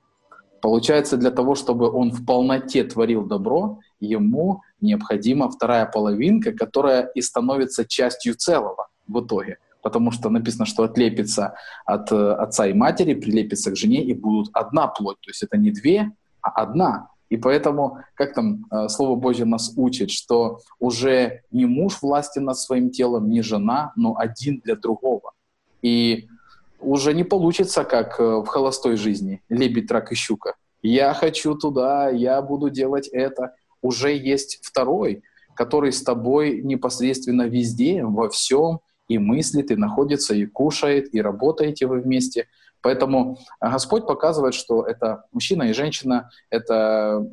Получается, 0.60 1.16
для 1.16 1.32
того, 1.32 1.56
чтобы 1.56 1.90
он 1.90 2.12
в 2.12 2.24
полноте 2.24 2.84
творил 2.84 3.26
добро, 3.26 3.80
ему 3.98 4.60
необходима 4.80 5.50
вторая 5.50 5.86
половинка, 5.86 6.52
которая 6.52 7.10
и 7.16 7.20
становится 7.20 7.84
частью 7.84 8.36
целого 8.36 8.86
в 9.08 9.20
итоге. 9.20 9.58
Потому 9.82 10.12
что 10.12 10.30
написано, 10.30 10.64
что 10.64 10.84
отлепится 10.84 11.54
от 11.84 12.12
э, 12.12 12.32
отца 12.34 12.68
и 12.68 12.72
матери, 12.72 13.14
прилепится 13.14 13.72
к 13.72 13.76
жене 13.76 14.04
и 14.04 14.14
будут 14.14 14.50
одна 14.52 14.86
плоть. 14.86 15.18
То 15.22 15.30
есть 15.30 15.42
это 15.42 15.56
не 15.56 15.72
две, 15.72 16.12
а 16.40 16.50
одна. 16.50 17.08
И 17.32 17.38
поэтому, 17.38 17.96
как 18.14 18.34
там 18.34 18.66
э, 18.70 18.88
Слово 18.90 19.16
Божье 19.16 19.46
нас 19.46 19.72
учит, 19.76 20.10
что 20.10 20.58
уже 20.78 21.40
не 21.50 21.64
муж 21.64 22.02
власти 22.02 22.40
над 22.40 22.58
своим 22.58 22.90
телом, 22.90 23.30
не 23.30 23.40
жена, 23.40 23.94
но 23.96 24.14
один 24.18 24.60
для 24.62 24.76
другого. 24.76 25.32
И 25.80 26.28
уже 26.78 27.14
не 27.14 27.24
получится, 27.24 27.84
как 27.84 28.20
э, 28.20 28.22
в 28.22 28.44
холостой 28.44 28.96
жизни, 28.96 29.40
лебедь, 29.48 29.90
рак 29.90 30.12
и 30.12 30.14
щука. 30.14 30.56
Я 30.82 31.14
хочу 31.14 31.54
туда, 31.54 32.10
я 32.10 32.42
буду 32.42 32.68
делать 32.68 33.08
это. 33.08 33.54
Уже 33.80 34.14
есть 34.14 34.58
второй, 34.60 35.22
который 35.54 35.92
с 35.92 36.02
тобой 36.02 36.60
непосредственно 36.60 37.48
везде, 37.48 38.04
во 38.04 38.28
всем, 38.28 38.80
и 39.08 39.16
мыслит, 39.16 39.70
и 39.70 39.76
находится, 39.76 40.34
и 40.34 40.44
кушает, 40.44 41.14
и 41.14 41.22
работаете 41.22 41.86
вы 41.86 42.00
вместе– 42.00 42.46
Поэтому 42.82 43.38
э, 43.60 43.70
Господь 43.70 44.06
показывает, 44.06 44.54
что 44.54 44.84
это 44.84 45.24
мужчина 45.32 45.64
и 45.64 45.72
женщина, 45.72 46.30
это 46.50 47.24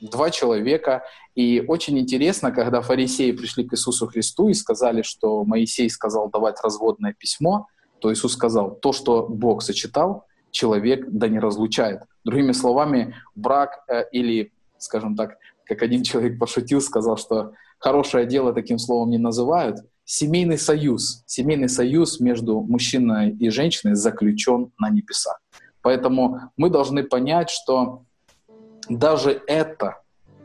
два 0.00 0.30
человека. 0.30 1.02
И 1.34 1.64
очень 1.66 1.98
интересно, 1.98 2.52
когда 2.52 2.80
фарисеи 2.80 3.32
пришли 3.32 3.64
к 3.64 3.74
Иисусу 3.74 4.06
Христу 4.06 4.48
и 4.48 4.54
сказали, 4.54 5.02
что 5.02 5.44
Моисей 5.44 5.90
сказал 5.90 6.30
давать 6.30 6.60
разводное 6.62 7.12
письмо, 7.12 7.66
то 8.00 8.12
Иисус 8.12 8.34
сказал, 8.34 8.74
то, 8.76 8.92
что 8.92 9.26
Бог 9.28 9.62
сочетал, 9.62 10.26
человек 10.50 11.06
да 11.08 11.28
не 11.28 11.40
разлучает. 11.40 12.02
Другими 12.24 12.52
словами, 12.52 13.16
брак 13.34 13.84
э, 13.88 14.04
или, 14.12 14.52
скажем 14.78 15.16
так, 15.16 15.38
как 15.64 15.82
один 15.82 16.02
человек 16.02 16.38
пошутил, 16.38 16.80
сказал, 16.80 17.16
что 17.16 17.52
хорошее 17.78 18.26
дело 18.26 18.52
таким 18.52 18.78
словом 18.78 19.10
не 19.10 19.18
называют– 19.18 19.78
семейный 20.04 20.58
союз, 20.58 21.22
семейный 21.26 21.68
союз 21.68 22.20
между 22.20 22.60
мужчиной 22.60 23.30
и 23.30 23.48
женщиной 23.50 23.94
заключен 23.94 24.72
на 24.78 24.90
небесах. 24.90 25.40
Поэтому 25.82 26.50
мы 26.56 26.70
должны 26.70 27.04
понять, 27.04 27.50
что 27.50 28.04
даже 28.88 29.42
это 29.46 30.02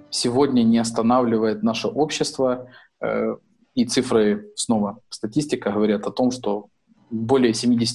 сегодня 0.10 0.64
не 0.64 0.78
останавливает 0.78 1.64
наше 1.64 1.88
общество. 1.88 2.68
Э, 3.02 3.36
и 3.76 3.86
цифры, 3.86 4.52
снова 4.56 5.00
статистика 5.10 5.72
говорят 5.72 6.06
о 6.08 6.12
том, 6.12 6.32
что 6.32 6.68
более 7.10 7.54
70% 7.54 7.94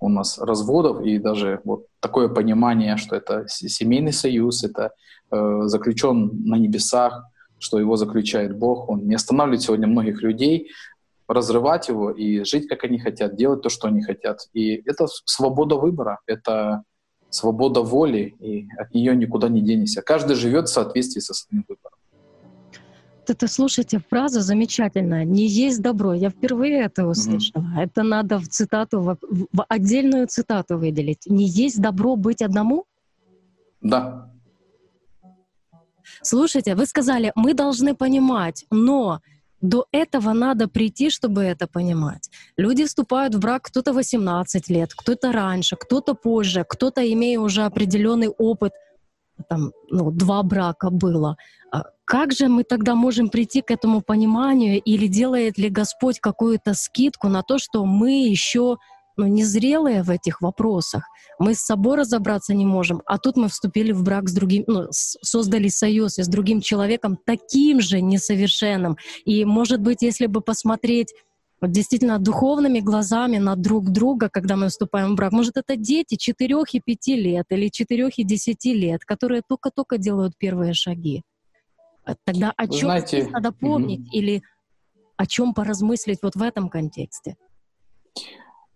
у 0.00 0.08
нас 0.08 0.38
разводов, 0.38 1.04
и 1.04 1.18
даже 1.18 1.60
вот 1.64 1.86
такое 2.00 2.28
понимание, 2.28 2.96
что 2.96 3.16
это 3.16 3.46
семейный 3.48 4.12
союз, 4.12 4.64
это 4.64 4.92
э, 5.30 5.60
заключен 5.64 6.30
на 6.44 6.56
небесах, 6.56 7.24
что 7.58 7.78
его 7.78 7.96
заключает 7.96 8.56
Бог, 8.56 8.88
он 8.88 9.06
не 9.06 9.14
останавливает 9.14 9.62
сегодня 9.62 9.86
многих 9.86 10.22
людей 10.22 10.70
разрывать 11.28 11.88
его 11.88 12.10
и 12.10 12.42
жить, 12.44 12.68
как 12.68 12.84
они 12.84 12.98
хотят, 12.98 13.36
делать 13.36 13.62
то, 13.62 13.68
что 13.68 13.88
они 13.88 14.02
хотят. 14.02 14.48
И 14.54 14.82
это 14.86 15.06
свобода 15.26 15.76
выбора, 15.76 16.20
это 16.26 16.82
свобода 17.30 17.82
воли, 17.82 18.34
и 18.40 18.66
от 18.78 18.94
нее 18.94 19.14
никуда 19.14 19.48
не 19.48 19.60
денешься. 19.60 20.00
Каждый 20.00 20.36
живет 20.36 20.68
в 20.68 20.72
соответствии 20.72 21.20
со 21.20 21.34
своим 21.34 21.64
выбором. 21.68 21.98
Это, 23.26 23.46
слушайте, 23.46 24.00
фраза 24.08 24.40
замечательная. 24.40 25.24
«Не 25.24 25.46
есть 25.46 25.82
добро». 25.82 26.14
Я 26.14 26.30
впервые 26.30 26.80
это 26.80 27.06
услышала. 27.06 27.62
Mm-hmm. 27.62 27.82
Это 27.82 28.02
надо 28.02 28.38
в 28.38 28.48
цитату, 28.48 29.00
в, 29.00 29.18
в 29.52 29.64
отдельную 29.68 30.26
цитату 30.28 30.78
выделить. 30.78 31.26
«Не 31.26 31.44
есть 31.44 31.78
добро 31.78 32.16
быть 32.16 32.40
одному»? 32.40 32.86
Да. 33.82 34.32
Слушайте, 36.22 36.74
вы 36.74 36.86
сказали, 36.86 37.32
мы 37.34 37.54
должны 37.54 37.94
понимать, 37.94 38.64
но 38.70 39.20
до 39.60 39.86
этого 39.92 40.32
надо 40.32 40.68
прийти, 40.68 41.10
чтобы 41.10 41.42
это 41.42 41.66
понимать. 41.66 42.30
Люди 42.56 42.84
вступают 42.84 43.34
в 43.34 43.40
брак 43.40 43.62
кто-то 43.62 43.92
18 43.92 44.68
лет, 44.70 44.94
кто-то 44.94 45.32
раньше, 45.32 45.76
кто-то 45.76 46.14
позже, 46.14 46.64
кто-то 46.68 47.00
имея 47.12 47.40
уже 47.40 47.64
определенный 47.64 48.28
опыт, 48.28 48.72
там, 49.48 49.72
ну, 49.90 50.10
два 50.10 50.42
брака 50.42 50.90
было. 50.90 51.36
А 51.72 51.84
как 52.04 52.32
же 52.32 52.48
мы 52.48 52.64
тогда 52.64 52.94
можем 52.94 53.28
прийти 53.28 53.62
к 53.62 53.70
этому 53.70 54.00
пониманию 54.00 54.80
или 54.80 55.06
делает 55.06 55.58
ли 55.58 55.68
Господь 55.68 56.20
какую-то 56.20 56.74
скидку 56.74 57.28
на 57.28 57.42
то, 57.42 57.58
что 57.58 57.84
мы 57.84 58.28
еще 58.28 58.78
ну, 59.18 59.26
незрелые 59.26 60.02
в 60.02 60.10
этих 60.10 60.40
вопросах. 60.40 61.02
Мы 61.38 61.54
с 61.54 61.60
собой 61.60 61.98
разобраться 61.98 62.54
не 62.54 62.64
можем, 62.64 63.02
а 63.04 63.18
тут 63.18 63.36
мы 63.36 63.48
вступили 63.48 63.92
в 63.92 64.02
брак 64.02 64.28
с 64.28 64.32
другим, 64.32 64.64
ну, 64.66 64.86
создали 64.90 65.68
союз 65.68 66.18
с 66.18 66.28
другим 66.28 66.60
человеком 66.60 67.18
таким 67.22 67.80
же 67.80 68.00
несовершенным. 68.00 68.96
И, 69.24 69.44
может 69.44 69.80
быть, 69.80 70.02
если 70.02 70.26
бы 70.26 70.40
посмотреть 70.40 71.12
вот 71.60 71.72
действительно 71.72 72.20
духовными 72.20 72.78
глазами 72.78 73.38
на 73.38 73.56
друг 73.56 73.90
друга, 73.90 74.28
когда 74.30 74.54
мы 74.54 74.68
вступаем 74.68 75.12
в 75.12 75.16
брак. 75.16 75.32
Может, 75.32 75.56
это 75.56 75.74
дети 75.76 76.14
4 76.14 76.56
и 76.72 76.80
5 76.80 77.06
лет 77.08 77.46
или 77.50 77.68
4 77.68 78.08
и 78.16 78.24
10 78.24 78.64
лет, 78.66 79.04
которые 79.04 79.42
только-только 79.46 79.98
делают 79.98 80.38
первые 80.38 80.72
шаги. 80.72 81.24
Тогда 82.24 82.52
о 82.56 82.68
чем 82.68 82.78
знаете, 82.78 83.28
надо 83.28 83.50
помнить 83.50 84.00
угу. 84.00 84.10
или 84.12 84.42
о 85.16 85.26
чем 85.26 85.52
поразмыслить 85.52 86.20
вот 86.22 86.36
в 86.36 86.42
этом 86.42 86.68
контексте? 86.68 87.36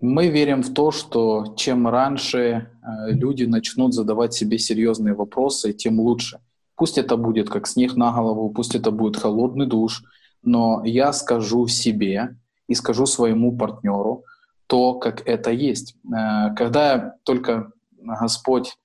Мы 0.02 0.30
верим 0.30 0.64
в 0.64 0.75
то, 0.75 0.90
что 0.90 1.54
чем 1.56 1.87
раньше 1.87 2.38
э, 2.38 3.12
люди 3.12 3.44
начнут 3.44 3.94
задавать 3.94 4.35
себе 4.35 4.59
серьезные 4.59 5.14
вопросы, 5.14 5.73
тем 5.73 6.00
лучше. 6.00 6.40
Пусть 6.75 6.99
это 6.99 7.16
будет 7.16 7.49
как 7.49 7.68
снег 7.68 7.94
на 7.94 8.11
голову, 8.11 8.50
пусть 8.50 8.75
это 8.75 8.90
будет 8.90 9.16
холодный 9.16 9.66
душ, 9.66 10.02
но 10.42 10.82
я 10.85 11.12
скажу 11.12 11.68
себе 11.68 12.37
и 12.66 12.75
скажу 12.75 13.06
своему 13.06 13.56
партнеру 13.56 14.25
то, 14.66 14.94
как 14.94 15.25
это 15.25 15.52
есть. 15.52 15.94
Э, 16.12 16.52
когда 16.56 17.14
только 17.23 17.71
Господь, 17.92 18.76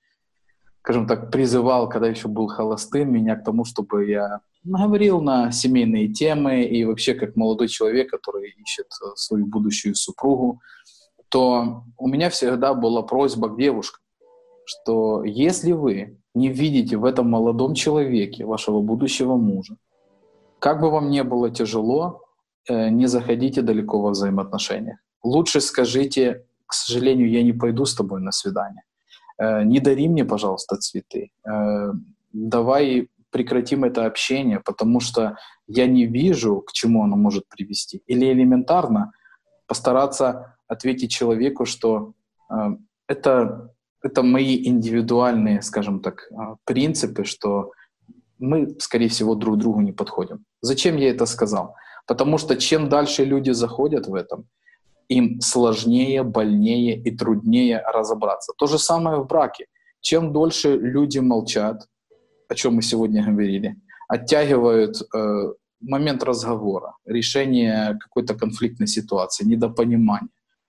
скажем 0.82 1.08
так, 1.08 1.32
призывал, 1.32 1.88
когда 1.88 2.06
еще 2.06 2.28
был 2.28 2.46
холостым, 2.46 3.12
меня 3.12 3.34
к 3.34 3.42
тому, 3.42 3.64
чтобы 3.64 4.06
я 4.08 4.38
говорил 4.62 5.20
на 5.20 5.50
семейные 5.50 6.12
темы 6.12 6.62
и 6.62 6.84
вообще 6.84 7.14
как 7.14 7.34
молодой 7.34 7.66
человек, 7.66 8.08
который 8.08 8.50
ищет 8.50 8.86
э, 9.02 9.16
свою 9.16 9.46
будущую 9.46 9.96
супругу, 9.96 10.60
то 11.28 11.84
у 11.96 12.08
меня 12.08 12.30
всегда 12.30 12.74
была 12.74 13.02
просьба 13.02 13.48
к 13.48 13.58
девушкам, 13.58 14.00
что 14.64 15.24
если 15.24 15.72
вы 15.72 16.18
не 16.34 16.48
видите 16.48 16.96
в 16.96 17.04
этом 17.04 17.30
молодом 17.30 17.74
человеке 17.74 18.44
вашего 18.44 18.80
будущего 18.80 19.36
мужа, 19.36 19.76
как 20.58 20.80
бы 20.80 20.90
вам 20.90 21.10
не 21.10 21.24
было 21.24 21.50
тяжело, 21.50 22.22
э, 22.68 22.90
не 22.90 23.06
заходите 23.06 23.62
далеко 23.62 24.00
во 24.00 24.10
взаимоотношениях. 24.10 24.98
Лучше 25.22 25.60
скажите, 25.60 26.44
к 26.66 26.74
сожалению, 26.74 27.30
я 27.30 27.42
не 27.42 27.52
пойду 27.52 27.84
с 27.84 27.94
тобой 27.94 28.20
на 28.20 28.32
свидание. 28.32 28.82
Э, 29.38 29.64
не 29.64 29.80
дари 29.80 30.08
мне, 30.08 30.24
пожалуйста, 30.24 30.76
цветы. 30.76 31.30
Давай 32.32 33.08
прекратим 33.30 33.84
это 33.84 34.06
общение, 34.06 34.60
потому 34.60 35.00
что 35.00 35.36
я 35.66 35.86
не 35.86 36.06
вижу, 36.06 36.60
к 36.60 36.72
чему 36.72 37.02
оно 37.02 37.16
может 37.16 37.48
привести. 37.48 38.02
Или 38.06 38.32
элементарно 38.32 39.12
постараться 39.66 40.57
ответить 40.68 41.10
человеку, 41.10 41.64
что 41.64 42.12
э, 42.50 42.54
это, 43.08 43.74
это 44.02 44.22
мои 44.22 44.68
индивидуальные, 44.68 45.62
скажем 45.62 46.00
так, 46.00 46.28
э, 46.30 46.56
принципы, 46.64 47.24
что 47.24 47.72
мы, 48.38 48.76
скорее 48.78 49.08
всего, 49.08 49.34
друг 49.34 49.58
другу 49.58 49.80
не 49.80 49.92
подходим. 49.92 50.44
Зачем 50.60 50.96
я 50.96 51.10
это 51.10 51.26
сказал? 51.26 51.74
Потому 52.06 52.38
что 52.38 52.56
чем 52.56 52.88
дальше 52.88 53.24
люди 53.24 53.50
заходят 53.50 54.06
в 54.06 54.14
этом, 54.14 54.46
им 55.08 55.40
сложнее, 55.40 56.22
больнее 56.22 56.96
и 56.96 57.10
труднее 57.16 57.82
разобраться. 57.94 58.52
То 58.56 58.66
же 58.66 58.78
самое 58.78 59.18
в 59.18 59.26
браке. 59.26 59.66
Чем 60.00 60.32
дольше 60.32 60.76
люди 60.76 61.18
молчат, 61.18 61.86
о 62.48 62.54
чем 62.54 62.74
мы 62.74 62.82
сегодня 62.82 63.24
говорили, 63.24 63.76
оттягивают 64.08 65.02
э, 65.14 65.52
момент 65.80 66.22
разговора, 66.24 66.94
решение 67.04 67.98
какой-то 68.00 68.34
конфликтной 68.34 68.86
ситуации, 68.86 69.44
недопонимания. 69.44 70.28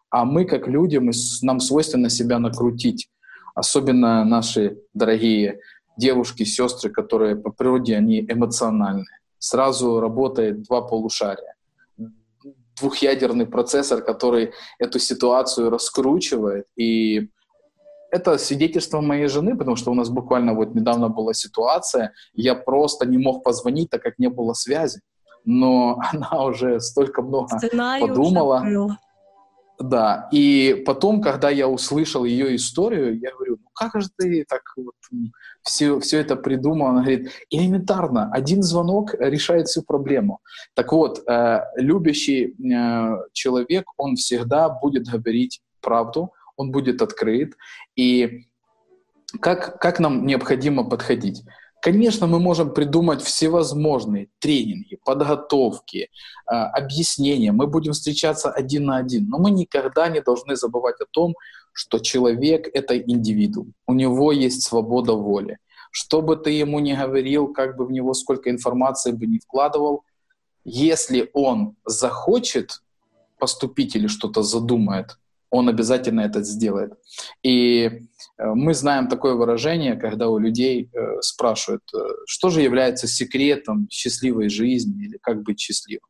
А 0.09 0.25
мы, 0.25 0.45
как 0.45 0.67
люди, 0.67 0.97
мы, 0.97 1.11
нам 1.41 1.59
свойственно 1.59 2.09
себя 2.09 2.39
накрутить. 2.39 3.09
Особенно 3.55 4.23
наши 4.23 4.77
дорогие 4.93 5.59
девушки, 5.97 6.43
сестры, 6.43 6.89
которые 6.89 7.35
по 7.35 7.51
природе, 7.51 7.95
они 7.97 8.21
эмоциональные. 8.21 9.19
Сразу 9.37 9.99
работает 9.99 10.63
два 10.63 10.81
полушария. 10.81 11.55
Двухъядерный 12.79 13.45
процессор, 13.45 14.01
который 14.01 14.53
эту 14.79 14.99
ситуацию 14.99 15.69
раскручивает 15.69 16.65
и 16.77 17.29
это 18.11 18.37
свидетельство 18.37 19.01
моей 19.01 19.27
жены, 19.27 19.55
потому 19.57 19.75
что 19.75 19.91
у 19.91 19.93
нас 19.93 20.09
буквально 20.09 20.53
вот 20.53 20.73
недавно 20.73 21.09
была 21.09 21.33
ситуация, 21.33 22.13
я 22.33 22.55
просто 22.55 23.05
не 23.05 23.17
мог 23.17 23.43
позвонить, 23.43 23.89
так 23.89 24.01
как 24.01 24.17
не 24.17 24.29
было 24.29 24.53
связи. 24.53 25.01
Но 25.45 25.99
она 26.11 26.43
уже 26.43 26.79
столько 26.79 27.21
много 27.21 27.57
Сценарий 27.57 28.07
подумала. 28.07 28.63
Да, 29.79 30.27
и 30.33 30.83
потом, 30.85 31.21
когда 31.21 31.49
я 31.49 31.69
услышал 31.69 32.25
ее 32.25 32.53
историю, 32.57 33.17
я 33.17 33.31
говорю, 33.31 33.59
ну 33.61 33.69
как 33.73 34.01
же 34.01 34.09
ты 34.17 34.43
так 34.43 34.61
вот 34.75 34.93
все, 35.61 36.01
все 36.01 36.19
это 36.19 36.35
придумал? 36.35 36.87
Она 36.87 36.99
говорит, 36.99 37.31
элементарно, 37.49 38.29
один 38.33 38.61
звонок 38.61 39.13
решает 39.13 39.67
всю 39.67 39.83
проблему. 39.83 40.41
Так 40.73 40.91
вот, 40.91 41.23
э, 41.25 41.61
любящий 41.77 42.55
э, 42.61 43.17
человек, 43.31 43.85
он 43.97 44.17
всегда 44.17 44.67
будет 44.67 45.07
говорить 45.07 45.61
правду, 45.79 46.33
он 46.57 46.71
будет 46.71 47.01
открыт. 47.01 47.53
И 47.95 48.47
как, 49.39 49.79
как 49.79 49.99
нам 50.01 50.25
необходимо 50.25 50.83
подходить? 50.89 51.43
Конечно, 51.81 52.27
мы 52.27 52.39
можем 52.39 52.73
придумать 52.73 53.21
всевозможные 53.21 54.27
тренинги, 54.39 54.97
подготовки, 55.05 56.09
э, 56.45 56.51
объяснения. 56.51 57.53
Мы 57.53 57.67
будем 57.67 57.93
встречаться 57.93 58.51
один 58.51 58.85
на 58.85 58.97
один. 58.97 59.29
Но 59.29 59.37
мы 59.37 59.51
никогда 59.51 60.09
не 60.09 60.21
должны 60.21 60.57
забывать 60.57 60.99
о 60.99 61.05
том, 61.09 61.35
что 61.71 61.99
человек— 61.99 62.67
это 62.73 62.97
индивидуум. 62.97 63.73
У 63.87 63.93
него 63.93 64.33
есть 64.33 64.63
свобода 64.63 65.13
воли. 65.13 65.57
Что 65.91 66.21
бы 66.21 66.35
ты 66.35 66.51
ему 66.51 66.79
ни 66.79 66.93
говорил, 66.93 67.53
как 67.53 67.77
бы 67.77 67.85
в 67.85 67.91
него 67.91 68.13
сколько 68.13 68.49
информации 68.49 69.13
бы 69.13 69.25
ни 69.25 69.39
вкладывал, 69.39 70.03
если 70.65 71.29
он 71.33 71.75
захочет 71.85 72.81
поступить 73.39 73.95
или 73.95 74.07
что-то 74.07 74.43
задумает, 74.43 75.17
он 75.51 75.69
обязательно 75.69 76.21
это 76.21 76.43
сделает. 76.43 76.93
И 77.43 77.83
э, 77.85 77.99
мы 78.37 78.73
знаем 78.73 79.07
такое 79.07 79.33
выражение, 79.33 79.95
когда 79.95 80.29
у 80.29 80.37
людей 80.37 80.89
э, 80.93 81.21
спрашивают, 81.21 81.83
э, 81.93 81.97
что 82.25 82.49
же 82.49 82.61
является 82.61 83.07
секретом 83.07 83.87
счастливой 83.89 84.49
жизни 84.49 85.05
или 85.05 85.17
как 85.21 85.41
быть 85.43 85.59
счастливым. 85.59 86.07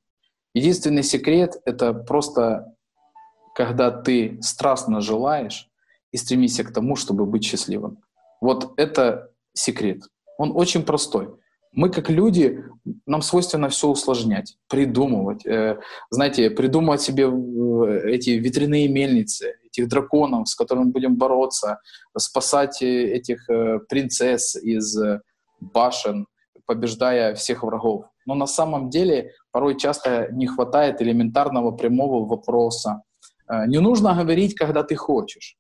Единственный 0.54 1.04
секрет— 1.04 1.56
это 1.66 1.94
просто 1.94 2.76
когда 3.56 3.92
ты 3.92 4.40
страстно 4.42 5.02
желаешь 5.02 5.68
и 6.12 6.18
стремишься 6.18 6.64
к 6.64 6.74
тому, 6.74 6.96
чтобы 6.96 7.26
быть 7.26 7.44
счастливым. 7.44 8.00
Вот 8.42 8.74
это 8.78 9.32
секрет. 9.54 10.04
Он 10.38 10.52
очень 10.56 10.84
простой. 10.84 11.30
Мы 11.72 11.90
как 11.90 12.10
люди, 12.10 12.64
нам 13.06 13.22
свойственно 13.22 13.70
все 13.70 13.88
усложнять, 13.88 14.58
придумывать. 14.68 15.46
Э, 15.46 15.80
знаете, 16.10 16.50
придумывать 16.50 17.02
себе 17.02 17.26
э, 17.26 18.10
эти 18.10 18.32
ветряные 18.32 18.88
мельницы, 18.88 19.56
этих 19.66 19.88
драконов, 19.88 20.50
с 20.50 20.56
которыми 20.56 20.92
будем 20.92 21.16
бороться, 21.16 21.80
спасать 22.18 22.82
э, 22.82 23.14
этих 23.14 23.46
принцесс 23.88 24.56
из 24.56 24.98
башен, 25.60 26.26
побеждая 26.66 27.36
всех 27.36 27.64
врагов. 27.64 28.06
Но 28.26 28.34
на 28.34 28.48
самом 28.48 28.90
деле 28.90 29.34
порой 29.52 29.78
часто 29.78 30.30
не 30.32 30.48
хватает 30.48 31.02
элементарного 31.02 31.72
прямого 31.72 32.28
вопроса. 32.28 33.04
Не 33.68 33.80
нужно 33.80 34.14
говорить, 34.14 34.56
когда 34.56 34.84
ты 34.84 34.96
хочешь. 34.96 35.58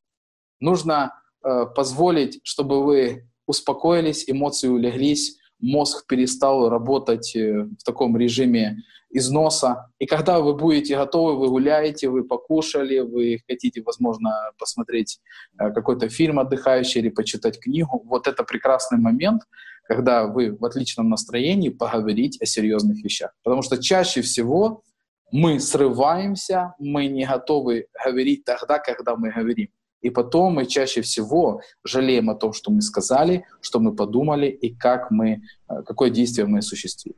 Нужно 0.60 1.14
позволить, 1.42 2.40
чтобы 2.44 2.84
вы 2.84 3.28
успокоились, 3.48 4.30
эмоции 4.30 4.68
улеглись, 4.68 5.40
мозг 5.60 6.06
перестал 6.08 6.70
работать 6.70 7.36
э, 7.36 7.64
в 7.64 7.84
таком 7.84 8.18
режиме 8.18 8.78
износа. 9.12 9.92
И 10.00 10.06
когда 10.06 10.40
вы 10.40 10.56
будете 10.56 10.96
готовы, 10.96 11.38
вы 11.38 11.50
гуляете, 11.50 12.10
вы 12.10 12.24
покушали, 12.24 13.00
вы 13.00 13.40
хотите, 13.48 13.82
возможно, 13.82 14.32
посмотреть 14.58 15.20
э, 15.60 15.72
какой-то 15.72 16.10
фильм 16.10 16.40
отдыхающий 16.40 17.02
или 17.02 17.10
почитать 17.10 17.60
книгу, 17.60 18.02
вот 18.06 18.28
это 18.28 18.44
прекрасный 18.44 19.00
момент, 19.00 19.44
когда 19.84 20.28
вы 20.28 20.56
в 20.56 20.64
отличном 20.64 21.10
настроении 21.10 21.70
поговорить 21.70 22.40
о 22.42 22.46
серьезных 22.46 23.04
вещах. 23.04 23.32
Потому 23.44 23.64
что 23.64 23.82
чаще 23.82 24.22
всего 24.22 24.84
мы 25.32 25.60
срываемся, 25.60 26.74
мы 26.80 27.08
не 27.08 27.26
готовы 27.26 27.88
говорить 28.06 28.46
тогда, 28.46 28.80
когда 28.80 29.16
мы 29.16 29.32
говорим. 29.32 29.70
И 30.05 30.11
потом 30.11 30.59
мы 30.59 30.67
чаще 30.67 31.01
всего 31.01 31.61
жалеем 31.85 32.29
о 32.29 32.35
том, 32.35 32.53
что 32.53 32.71
мы 32.71 32.83
сказали, 32.83 33.45
что 33.61 33.81
мы 33.81 33.97
подумали 33.97 34.47
и 34.47 34.75
как 34.75 35.11
мы, 35.11 35.41
э, 35.69 35.83
какое 35.87 36.11
действие 36.11 36.47
мы 36.47 36.59
осуществили. 36.59 37.17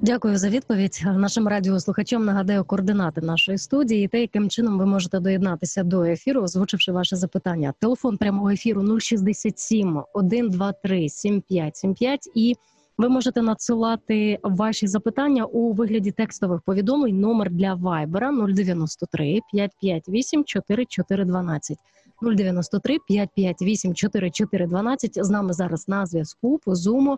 Дякую 0.00 0.38
за 0.38 0.48
відповідь. 0.48 1.02
Нашим 1.04 1.48
радіослухачам 1.48 2.24
нагадаю 2.24 2.64
координати 2.64 3.20
нашої 3.20 3.58
студії 3.58 4.08
та 4.08 4.18
яким 4.18 4.50
чином 4.50 4.78
ви 4.78 4.86
можете 4.86 5.20
доєднатися 5.20 5.82
до 5.82 6.04
ефіру, 6.04 6.42
озвучивши 6.42 6.92
ваше 6.92 7.16
запитання. 7.16 7.74
Телефон 7.80 8.16
прямого 8.16 8.50
ефіру 8.50 9.00
067 9.00 10.02
123 10.14 11.08
7575 11.08 12.20
і 12.34 12.56
ви 12.98 13.08
можете 13.08 13.42
надсилати 13.42 14.38
ваші 14.42 14.86
запитання 14.86 15.44
у 15.44 15.72
вигляді 15.72 16.10
текстових 16.10 16.60
повідомлень. 16.60 17.20
Номер 17.20 17.50
для 17.50 17.74
Вайбера 17.74 18.32
093 18.32 19.40
558 19.52 20.44
4412. 20.44 21.78
093 22.21 22.97
558 23.07 23.93
4412. 23.93 25.25
З 25.25 25.29
нами 25.29 25.53
зараз 25.53 25.87
на 25.87 26.05
зв'язку 26.05 26.59
по 26.65 26.75
зуму 26.75 27.17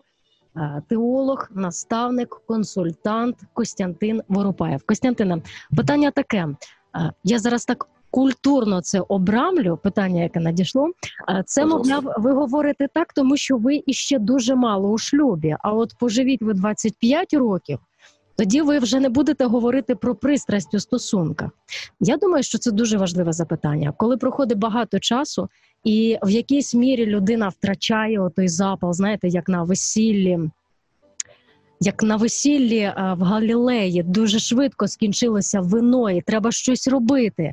е, 0.56 0.82
теолог, 0.88 1.48
наставник, 1.54 2.40
консультант 2.46 3.36
Костянтин 3.52 4.22
Воропаєв. 4.28 4.82
Костянтине, 4.86 5.42
питання 5.76 6.10
таке. 6.10 6.48
Е, 6.96 7.12
я 7.24 7.38
зараз 7.38 7.64
так 7.64 7.88
культурно 8.10 8.80
це 8.80 9.00
обрамлю. 9.00 9.78
Питання, 9.82 10.22
яке 10.22 10.40
надійшло, 10.40 10.90
е, 11.28 11.42
це 11.46 11.66
мовляв, 11.66 12.14
ви 12.18 12.32
говорите 12.32 12.88
так, 12.94 13.12
тому 13.12 13.36
що 13.36 13.56
ви 13.56 13.82
іще 13.86 14.18
дуже 14.18 14.54
мало 14.54 14.88
у 14.88 14.98
шлюбі. 14.98 15.56
А 15.60 15.72
от 15.72 15.94
поживіть 15.98 16.42
ви 16.42 16.54
25 16.54 17.34
років 17.34 17.78
тоді 18.36 18.62
ви 18.62 18.78
вже 18.78 19.00
не 19.00 19.08
будете 19.08 19.44
говорити 19.44 19.94
про 19.94 20.14
пристрасть 20.14 20.74
у 20.74 20.80
стосунках. 20.80 21.50
Я 22.00 22.16
думаю, 22.16 22.42
що 22.42 22.58
це 22.58 22.70
дуже 22.70 22.98
важливе 22.98 23.32
запитання. 23.32 23.92
Коли 23.96 24.16
проходить 24.16 24.58
багато 24.58 24.98
часу, 24.98 25.48
і 25.84 26.18
в 26.22 26.30
якійсь 26.30 26.74
мірі 26.74 27.06
людина 27.06 27.48
втрачає 27.48 28.30
той 28.36 28.48
запал, 28.48 28.92
знаєте, 28.92 29.28
як 29.28 29.48
на 29.48 29.62
весіллі. 29.62 30.38
Як 31.80 32.02
на 32.02 32.16
весіллі 32.16 32.78
е, 32.78 32.94
в 33.18 33.22
Галілеї 33.22 34.02
дуже 34.02 34.38
швидко 34.38 34.88
скінчилося 34.88 35.60
вино, 35.60 36.10
і 36.10 36.20
треба 36.20 36.52
щось 36.52 36.88
робити. 36.88 37.52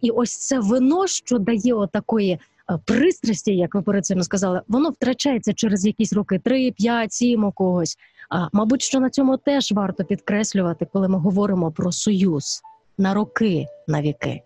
І 0.00 0.10
ось 0.10 0.36
це 0.36 0.58
вино, 0.58 1.06
що 1.06 1.38
дає 1.38 1.74
отакої 1.74 2.32
е, 2.32 2.38
пристрасті, 2.84 3.56
як 3.56 3.74
ви 3.74 3.82
перед 3.82 4.06
цим 4.06 4.22
сказали, 4.22 4.60
воно 4.68 4.90
втрачається 4.90 5.52
через 5.52 5.86
якісь 5.86 6.12
роки 6.12 6.38
3, 6.38 6.70
5, 6.70 7.12
7 7.12 7.44
у 7.44 7.52
когось. 7.52 7.96
А 8.28 8.48
мабуть, 8.52 8.82
що 8.82 9.00
на 9.00 9.10
цьому 9.10 9.36
теж 9.36 9.72
варто 9.72 10.04
підкреслювати, 10.04 10.86
коли 10.92 11.08
ми 11.08 11.18
говоримо 11.18 11.70
про 11.70 11.92
союз 11.92 12.62
на 12.98 13.14
роки, 13.14 13.66
на 13.86 14.02
віки. 14.02 14.42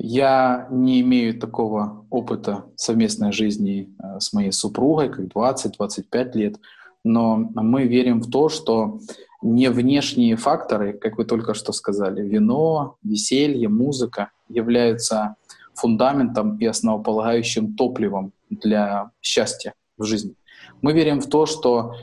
Я 0.00 0.68
не 0.70 1.00
имею 1.00 1.38
такого 1.40 2.04
опыта 2.10 2.62
совместной 2.76 3.32
жизни 3.32 3.88
э, 3.98 4.20
с 4.20 4.32
моей 4.32 4.52
супругой, 4.52 5.08
как 5.08 5.24
20-25 5.24 6.36
лет, 6.36 6.56
но 7.04 7.50
мы 7.54 7.88
верим 7.88 8.20
в 8.20 8.30
то, 8.30 8.48
что 8.48 9.00
не 9.42 9.70
внешние 9.70 10.36
факторы, 10.36 10.92
как 10.92 11.18
вы 11.18 11.24
только 11.24 11.54
что 11.54 11.72
сказали, 11.72 12.22
вино, 12.22 12.96
веселье, 13.02 13.68
музыка, 13.68 14.30
являются 14.48 15.34
фундаментом 15.74 16.58
и 16.58 16.66
основополагающим 16.66 17.74
топливом 17.74 18.32
для 18.50 19.10
счастья 19.20 19.74
в 19.96 20.04
жизни. 20.04 20.34
Мы 20.80 20.92
верим 20.92 21.20
в 21.20 21.26
то, 21.26 21.46
что 21.46 21.94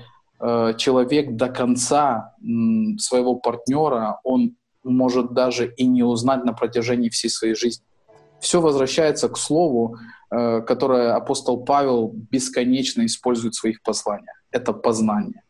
человек 0.78 1.36
до 1.36 1.48
конца 1.50 2.34
своего 2.98 3.36
партнера, 3.36 4.20
он 4.24 4.56
может 4.86 5.34
даже 5.34 5.74
и 5.78 5.88
не 5.88 6.04
узнать 6.04 6.46
на 6.46 6.54
протяжении 6.54 7.10
всей 7.10 7.30
своей 7.30 7.56
жизни. 7.56 7.84
Все 8.40 8.62
возвращается 8.62 9.28
к 9.28 9.38
слову, 9.38 9.98
э, 10.30 10.62
которое 10.62 11.16
апостол 11.16 11.66
Павел 11.66 12.12
бесконечно 12.32 13.06
использует 13.06 13.56
в 13.56 13.60
своих 13.60 13.82
посланиях. 13.82 14.44
Это 14.52 14.74
познание. 14.74 15.42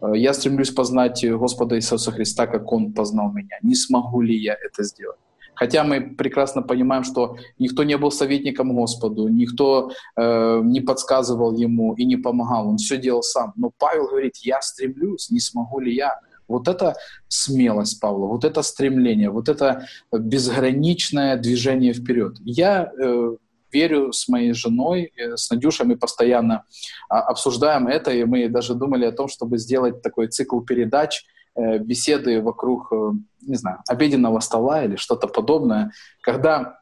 Э, 0.00 0.12
я 0.14 0.32
стремлюсь 0.32 0.70
познать 0.70 1.24
Господа 1.24 1.76
Иисуса 1.76 2.10
Христа, 2.10 2.46
как 2.46 2.72
Он 2.72 2.92
познал 2.92 3.32
меня. 3.32 3.58
Не 3.62 3.74
смогу 3.74 4.22
ли 4.22 4.36
я 4.36 4.54
это 4.54 4.82
сделать? 4.82 5.18
Хотя 5.58 5.82
мы 5.82 6.00
прекрасно 6.00 6.62
понимаем, 6.62 7.02
что 7.02 7.36
никто 7.58 7.82
не 7.82 7.96
был 7.96 8.12
советником 8.12 8.72
Господу, 8.74 9.26
никто 9.28 9.90
э, 10.16 10.60
не 10.62 10.80
подсказывал 10.80 11.52
ему 11.52 11.94
и 11.94 12.04
не 12.04 12.16
помогал, 12.16 12.68
он 12.68 12.76
все 12.76 12.96
делал 12.96 13.22
сам. 13.22 13.52
Но 13.56 13.72
Павел 13.76 14.06
говорит, 14.06 14.36
я 14.36 14.60
стремлюсь, 14.62 15.30
не 15.30 15.40
смогу 15.40 15.80
ли 15.80 15.92
я? 15.94 16.20
Вот 16.46 16.68
это 16.68 16.94
смелость 17.26 18.00
Павла, 18.00 18.26
вот 18.26 18.44
это 18.44 18.62
стремление, 18.62 19.30
вот 19.30 19.48
это 19.48 19.86
безграничное 20.12 21.36
движение 21.36 21.92
вперед. 21.92 22.36
Я 22.44 22.92
э, 22.96 23.36
верю 23.72 24.12
с 24.12 24.28
моей 24.28 24.52
женой, 24.52 25.12
э, 25.16 25.36
с 25.36 25.50
Надюшей, 25.50 25.86
мы 25.86 25.96
постоянно 25.96 26.64
а, 27.08 27.20
обсуждаем 27.20 27.88
это, 27.88 28.12
и 28.12 28.24
мы 28.24 28.48
даже 28.48 28.74
думали 28.74 29.06
о 29.06 29.12
том, 29.12 29.28
чтобы 29.28 29.58
сделать 29.58 30.02
такой 30.02 30.28
цикл 30.28 30.60
передач, 30.60 31.24
беседы 31.78 32.40
вокруг 32.40 32.92
э, 32.92 33.12
не 33.42 33.56
знаю, 33.56 33.78
обеденного 33.88 34.40
стола 34.40 34.84
или 34.84 34.96
что-то 34.96 35.26
подобное, 35.26 35.92
когда 36.20 36.80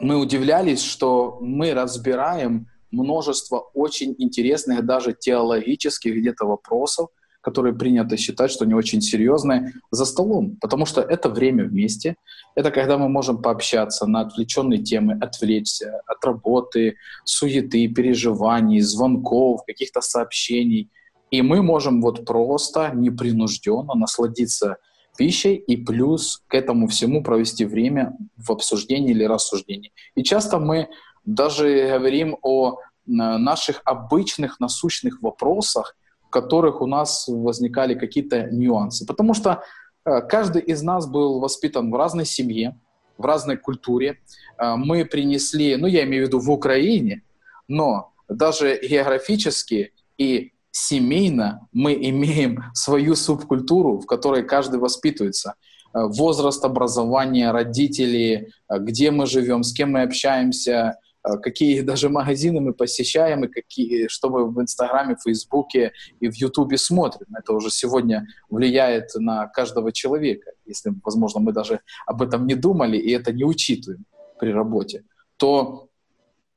мы 0.00 0.16
удивлялись, 0.16 0.82
что 0.82 1.38
мы 1.40 1.74
разбираем 1.74 2.66
множество 2.90 3.58
очень 3.74 4.14
интересных, 4.18 4.84
даже 4.84 5.12
теологических 5.12 6.14
где-то 6.14 6.46
вопросов, 6.46 7.08
которые 7.40 7.74
принято 7.74 8.16
считать, 8.16 8.50
что 8.50 8.66
не 8.66 8.74
очень 8.74 9.00
серьезные, 9.00 9.72
за 9.90 10.04
столом. 10.04 10.56
Потому 10.60 10.86
что 10.86 11.00
это 11.00 11.28
время 11.28 11.64
вместе. 11.64 12.16
Это 12.54 12.70
когда 12.70 12.98
мы 12.98 13.08
можем 13.08 13.40
пообщаться 13.40 14.06
на 14.06 14.20
отвлеченные 14.20 14.82
темы, 14.82 15.18
отвлечься 15.20 16.00
от 16.06 16.24
работы, 16.24 16.96
суеты, 17.24 17.88
переживаний, 17.88 18.80
звонков, 18.80 19.64
каких-то 19.66 20.00
сообщений. 20.00 20.90
И 21.30 21.42
мы 21.42 21.62
можем 21.62 22.00
вот 22.00 22.24
просто 22.24 22.90
непринужденно 22.94 23.94
насладиться 23.94 24.76
пищей 25.16 25.56
и 25.56 25.76
плюс 25.76 26.42
к 26.46 26.54
этому 26.54 26.86
всему 26.86 27.22
провести 27.22 27.64
время 27.64 28.16
в 28.36 28.52
обсуждении 28.52 29.10
или 29.10 29.24
рассуждении. 29.24 29.92
И 30.14 30.22
часто 30.22 30.58
мы 30.58 30.88
даже 31.24 31.88
говорим 31.88 32.38
о 32.42 32.74
э, 32.74 32.76
наших 33.06 33.82
обычных 33.84 34.60
насущных 34.60 35.20
вопросах, 35.20 35.96
в 36.28 36.30
которых 36.30 36.80
у 36.80 36.86
нас 36.86 37.26
возникали 37.28 37.94
какие-то 37.94 38.48
нюансы. 38.50 39.04
Потому 39.06 39.34
что 39.34 39.62
э, 40.04 40.20
каждый 40.22 40.62
из 40.62 40.82
нас 40.82 41.06
был 41.06 41.40
воспитан 41.40 41.90
в 41.90 41.96
разной 41.96 42.24
семье, 42.24 42.78
в 43.18 43.26
разной 43.26 43.56
культуре. 43.56 44.20
Э, 44.56 44.76
мы 44.76 45.04
принесли, 45.04 45.76
ну 45.76 45.88
я 45.88 46.04
имею 46.04 46.24
в 46.24 46.28
виду 46.28 46.38
в 46.38 46.50
Украине, 46.50 47.22
но 47.66 48.12
даже 48.28 48.78
географически 48.80 49.92
и 50.16 50.52
семейно 50.78 51.68
мы 51.72 51.94
имеем 51.94 52.64
свою 52.74 53.16
субкультуру, 53.16 53.98
в 53.98 54.06
которой 54.06 54.44
каждый 54.44 54.78
воспитывается. 54.78 55.54
Э, 55.94 56.04
возраст 56.06 56.64
образования, 56.64 57.50
родители, 57.50 58.50
э, 58.68 58.78
где 58.78 59.10
мы 59.10 59.26
живем, 59.26 59.62
с 59.62 59.72
кем 59.72 59.92
мы 59.92 60.02
общаемся, 60.02 60.98
э, 61.24 61.36
какие 61.38 61.80
даже 61.90 62.08
магазины 62.08 62.60
мы 62.60 62.72
посещаем, 62.74 63.44
и 63.44 63.48
какие, 63.48 64.08
что 64.08 64.30
мы 64.30 64.50
в 64.50 64.60
Инстаграме, 64.60 65.16
Фейсбуке 65.22 65.92
и 66.20 66.28
в 66.28 66.34
Ютубе 66.34 66.78
смотрим. 66.78 67.26
Это 67.36 67.52
уже 67.52 67.70
сегодня 67.70 68.26
влияет 68.48 69.14
на 69.16 69.46
каждого 69.48 69.92
человека. 69.92 70.52
Если, 70.66 70.92
возможно, 71.04 71.40
мы 71.40 71.52
даже 71.52 71.80
об 72.06 72.22
этом 72.22 72.46
не 72.46 72.54
думали 72.54 72.96
и 72.96 73.10
это 73.10 73.32
не 73.32 73.44
учитываем 73.44 74.04
при 74.38 74.52
работе, 74.52 75.02
то 75.36 75.88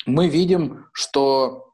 мы 0.06 0.28
видим, 0.28 0.86
что 0.94 1.74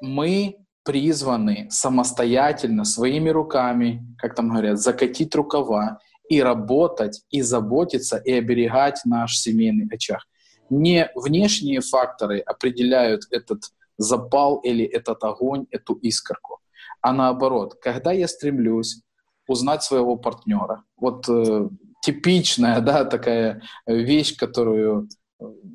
мы 0.00 0.56
призваны 0.88 1.66
самостоятельно, 1.70 2.84
своими 2.86 3.28
руками, 3.28 4.02
как 4.16 4.34
там 4.34 4.48
говорят, 4.48 4.78
закатить 4.78 5.34
рукава 5.34 5.98
и 6.30 6.42
работать, 6.42 7.20
и 7.28 7.42
заботиться, 7.42 8.16
и 8.16 8.32
оберегать 8.32 9.02
наш 9.04 9.36
семейный 9.36 9.86
очаг. 9.94 10.22
Не 10.70 11.10
внешние 11.14 11.82
факторы 11.82 12.38
определяют 12.38 13.24
этот 13.30 13.64
запал 13.98 14.60
или 14.60 14.82
этот 14.82 15.22
огонь, 15.24 15.66
эту 15.70 15.92
искорку, 15.92 16.60
а 17.02 17.12
наоборот, 17.12 17.74
когда 17.82 18.12
я 18.12 18.26
стремлюсь 18.26 19.02
узнать 19.46 19.82
своего 19.82 20.16
партнера, 20.16 20.84
вот 20.96 21.28
э, 21.28 21.68
типичная, 22.00 22.80
да, 22.80 23.04
такая 23.04 23.60
вещь, 23.86 24.36
которую 24.36 25.10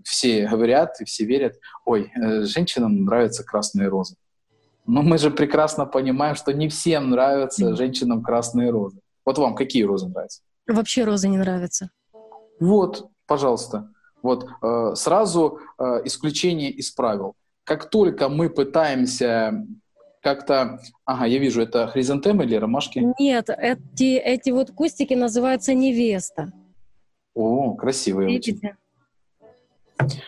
все 0.04 0.48
говорят 0.48 1.00
и 1.02 1.06
все 1.06 1.26
верят, 1.26 1.54
ой, 1.86 2.12
э, 2.16 2.46
женщинам 2.46 3.06
нравятся 3.06 3.44
красные 3.44 3.90
розы. 3.90 4.16
Но 4.86 5.02
мы 5.02 5.18
же 5.18 5.32
прекрасно 5.32 5.86
понимаем, 5.86 6.36
что 6.36 6.54
не 6.54 6.68
всем 6.68 7.10
нравятся 7.10 7.76
женщинам 7.76 8.22
красные 8.22 8.70
розы. 8.70 9.00
Вот 9.26 9.38
вам 9.38 9.56
какие 9.56 9.84
розы 9.84 10.08
нравятся? 10.08 10.42
Вообще 10.68 11.04
розы 11.04 11.30
не 11.30 11.38
нравятся. 11.38 11.90
Вот, 12.60 13.10
пожалуйста. 13.26 13.90
Вот 14.22 14.48
э, 14.62 14.96
сразу 14.96 15.60
э, 15.78 16.02
исключение 16.06 16.72
из 16.72 16.92
правил. 16.92 17.36
Как 17.64 17.90
только 17.90 18.30
мы 18.30 18.50
пытаемся 18.50 19.66
как-то... 20.22 20.80
Ага, 21.06 21.26
я 21.26 21.40
вижу, 21.40 21.62
это 21.62 21.88
хризантемы 21.88 22.46
или 22.46 22.56
ромашки? 22.56 23.14
Нет, 23.20 23.50
эти, 23.50 24.18
эти 24.18 24.50
вот 24.52 24.72
кустики 24.72 25.14
называются 25.14 25.74
невеста. 25.74 26.52
О, 27.34 27.76
красивые 27.76 28.30
Видите? 28.30 28.78
очень. 30.00 30.22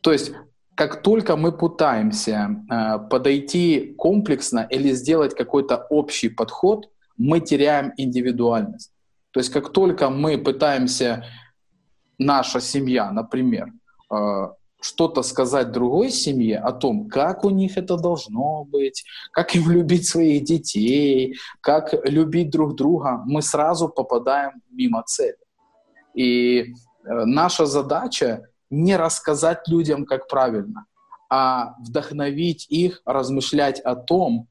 То 0.00 0.12
есть 0.12 0.32
как 0.80 1.02
только 1.02 1.36
мы 1.36 1.52
пытаемся 1.52 2.48
э, 2.48 2.98
подойти 3.10 3.94
комплексно 3.98 4.66
или 4.70 4.94
сделать 4.94 5.34
какой-то 5.34 5.86
общий 5.90 6.30
подход, 6.30 6.88
мы 7.18 7.40
теряем 7.40 7.92
индивидуальность. 7.98 8.90
То 9.30 9.40
есть 9.40 9.52
как 9.52 9.72
только 9.72 10.08
мы 10.08 10.38
пытаемся, 10.38 11.26
наша 12.18 12.60
семья, 12.60 13.12
например, 13.12 13.66
э, 14.10 14.48
что-то 14.80 15.22
сказать 15.22 15.70
другой 15.70 16.10
семье 16.10 16.58
о 16.58 16.72
том, 16.72 17.10
как 17.10 17.44
у 17.44 17.50
них 17.50 17.76
это 17.76 17.98
должно 17.98 18.64
быть, 18.64 19.04
как 19.32 19.54
им 19.54 19.70
любить 19.70 20.08
своих 20.08 20.44
детей, 20.44 21.36
как 21.60 21.94
любить 22.04 22.50
друг 22.50 22.74
друга, 22.74 23.22
мы 23.26 23.42
сразу 23.42 23.90
попадаем 23.90 24.52
мимо 24.70 25.02
цели. 25.02 25.44
И 26.14 26.72
э, 27.04 27.24
наша 27.26 27.66
задача 27.66 28.49
не 28.70 28.96
рассказать 28.96 29.68
людям, 29.68 30.06
как 30.06 30.28
правильно, 30.28 30.86
а 31.28 31.74
вдохновить 31.80 32.66
их 32.68 33.02
размышлять 33.04 33.80
о 33.80 33.96
том, 33.96 34.48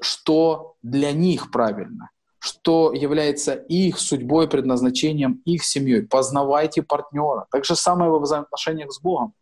что 0.00 0.74
для 0.82 1.12
них 1.12 1.50
правильно, 1.50 2.10
что 2.38 2.92
является 2.92 3.54
их 3.54 3.98
судьбой, 3.98 4.48
предназначением, 4.48 5.42
их 5.44 5.64
семьей. 5.64 6.02
Познавайте 6.02 6.82
партнера. 6.82 7.46
Так 7.50 7.64
же 7.64 7.76
самое 7.76 8.10
во 8.10 8.18
взаимоотношениях 8.18 8.92
с 8.92 9.00
Богом. 9.00 9.34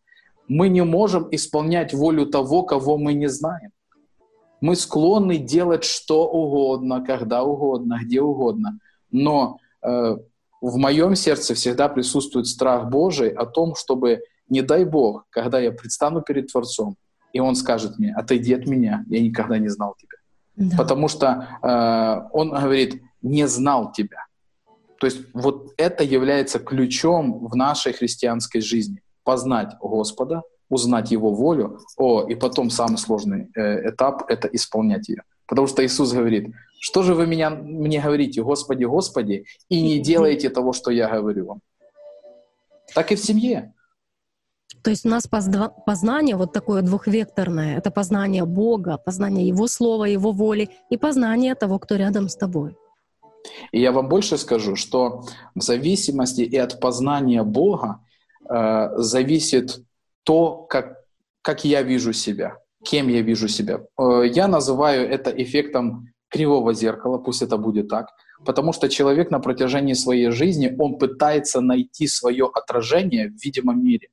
Мы 0.48 0.68
не 0.68 0.82
можем 0.82 1.28
исполнять 1.30 1.92
волю 1.92 2.26
того, 2.26 2.62
кого 2.62 2.96
мы 2.98 3.12
не 3.12 3.28
знаем. 3.28 3.70
Мы 4.60 4.74
склонны 4.74 5.36
делать 5.36 5.84
что 5.84 6.26
угодно, 6.26 7.04
когда 7.04 7.44
угодно, 7.44 8.00
где 8.02 8.20
угодно. 8.20 8.80
Но 9.12 9.58
э, 9.82 10.16
в 10.60 10.76
моем 10.76 11.14
сердце 11.14 11.54
всегда 11.54 11.88
присутствует 11.88 12.46
страх 12.46 12.88
Божий 12.88 13.30
о 13.30 13.46
том, 13.46 13.74
чтобы, 13.74 14.22
не 14.48 14.62
дай 14.62 14.84
Бог, 14.84 15.24
когда 15.30 15.60
я 15.60 15.72
предстану 15.72 16.22
перед 16.22 16.50
Творцом, 16.50 16.96
и 17.32 17.40
Он 17.40 17.54
скажет 17.54 17.98
мне, 17.98 18.14
отойди 18.14 18.54
от 18.54 18.66
меня, 18.66 19.04
я 19.08 19.20
никогда 19.20 19.58
не 19.58 19.68
знал 19.68 19.94
тебя. 19.98 20.18
Да. 20.56 20.76
Потому 20.76 21.08
что 21.08 21.48
э, 21.62 22.28
Он 22.32 22.50
говорит, 22.50 23.02
не 23.22 23.46
знал 23.46 23.92
тебя. 23.92 24.26
То 24.98 25.06
есть 25.06 25.20
вот 25.32 25.72
это 25.76 26.02
является 26.02 26.58
ключом 26.58 27.46
в 27.46 27.54
нашей 27.54 27.92
христианской 27.92 28.60
жизни. 28.60 29.02
Познать 29.22 29.76
Господа, 29.80 30.42
узнать 30.68 31.12
Его 31.12 31.32
волю, 31.32 31.78
о, 31.96 32.26
и 32.28 32.34
потом 32.34 32.70
самый 32.70 32.98
сложный 32.98 33.50
э, 33.54 33.90
этап— 33.90 34.24
это 34.28 34.48
исполнять 34.48 35.08
ее. 35.08 35.22
Потому 35.48 35.66
что 35.66 35.84
Иисус 35.84 36.12
говорит, 36.12 36.54
что 36.78 37.02
же 37.02 37.14
вы 37.14 37.26
меня, 37.26 37.50
мне 37.50 38.00
говорите, 38.00 38.42
Господи, 38.42 38.84
Господи, 38.84 39.46
и 39.68 39.82
не 39.82 39.98
делаете 39.98 40.50
того, 40.50 40.72
что 40.72 40.90
я 40.90 41.08
говорю 41.08 41.46
вам. 41.46 41.60
Так 42.94 43.10
и 43.12 43.16
в 43.16 43.18
семье. 43.18 43.72
То 44.82 44.90
есть 44.90 45.06
у 45.06 45.08
нас 45.08 45.26
познание 45.26 46.36
вот 46.36 46.52
такое 46.52 46.82
двухвекторное. 46.82 47.78
Это 47.78 47.90
познание 47.90 48.44
Бога, 48.44 48.98
познание 48.98 49.48
Его 49.48 49.66
Слова, 49.66 50.04
Его 50.04 50.32
воли 50.32 50.70
и 50.90 50.98
познание 50.98 51.54
того, 51.54 51.78
кто 51.78 51.96
рядом 51.96 52.28
с 52.28 52.36
тобой. 52.36 52.76
И 53.72 53.80
я 53.80 53.92
вам 53.92 54.08
больше 54.08 54.36
скажу, 54.36 54.76
что 54.76 55.24
в 55.54 55.62
зависимости 55.62 56.42
и 56.42 56.56
от 56.56 56.80
познания 56.80 57.42
Бога 57.42 58.00
э, 58.48 58.90
зависит 58.98 59.80
то, 60.24 60.66
как, 60.68 60.98
как 61.40 61.64
я 61.64 61.82
вижу 61.82 62.12
себя, 62.12 62.58
кем 62.84 63.08
я 63.08 63.22
вижу 63.22 63.48
себя. 63.48 63.80
Э, 63.98 64.22
я 64.26 64.48
называю 64.48 65.08
это 65.08 65.30
эффектом 65.30 66.08
кривого 66.28 66.74
зеркала, 66.74 67.18
пусть 67.18 67.42
это 67.42 67.56
будет 67.56 67.88
так, 67.88 68.08
потому 68.44 68.72
что 68.72 68.88
человек 68.88 69.30
на 69.30 69.40
протяжении 69.40 69.94
своей 69.94 70.30
жизни, 70.30 70.74
он 70.78 70.98
пытается 70.98 71.60
найти 71.60 72.06
свое 72.06 72.50
отражение 72.52 73.28
в 73.28 73.42
видимом 73.42 73.82
мире. 73.82 74.08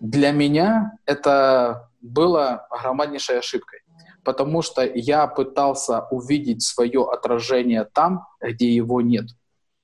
Для 0.00 0.30
меня 0.30 0.92
это 1.06 1.90
было 2.00 2.68
громаднейшей 2.70 3.40
ошибкой, 3.40 3.80
потому 4.24 4.62
что 4.62 4.82
я 4.84 5.26
пытался 5.26 6.06
увидеть 6.10 6.62
свое 6.62 7.08
отражение 7.10 7.84
там, 7.84 8.26
где 8.40 8.72
его 8.72 9.00
нет. 9.00 9.26